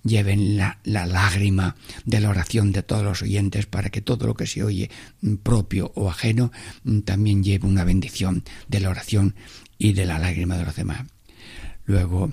lleven 0.04 0.56
la, 0.56 0.78
lágrima 0.84 1.74
de 2.04 2.20
la 2.20 2.30
oración 2.30 2.70
de 2.70 2.82
todos 2.82 3.02
los 3.02 3.22
oyentes 3.22 3.66
para 3.66 3.90
que 3.90 4.00
todo 4.00 4.26
lo 4.26 4.34
que 4.34 4.46
se 4.46 4.62
oye 4.62 4.90
propio 5.42 5.90
o 5.96 6.08
ajeno 6.08 6.52
también 7.04 7.42
lleve 7.42 7.66
una 7.66 7.84
bendición 7.84 8.44
de 8.68 8.80
la 8.80 8.90
oración 8.90 9.34
y 9.78 9.94
de 9.94 10.06
la 10.06 10.18
lágrima 10.18 10.56
de 10.56 10.64
los 10.64 10.76
demás. 10.76 11.06
Luego, 11.84 12.32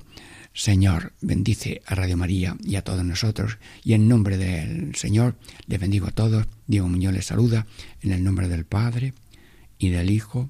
Señor, 0.53 1.13
bendice 1.19 1.81
a 1.85 1.95
Radio 1.95 2.15
María 2.15 2.55
y 2.63 2.75
a 2.75 2.83
todos 2.83 3.03
nosotros, 3.03 3.57
y 3.83 3.93
en 3.93 4.07
nombre 4.07 4.37
del 4.37 4.95
Señor 4.95 5.35
les 5.67 5.79
bendigo 5.79 6.07
a 6.07 6.11
todos. 6.11 6.45
Diego 6.67 6.87
Muñoz 6.87 7.13
les 7.13 7.25
saluda, 7.25 7.65
en 8.01 8.11
el 8.11 8.23
nombre 8.23 8.47
del 8.47 8.65
Padre, 8.65 9.13
y 9.79 9.89
del 9.89 10.11
Hijo, 10.11 10.49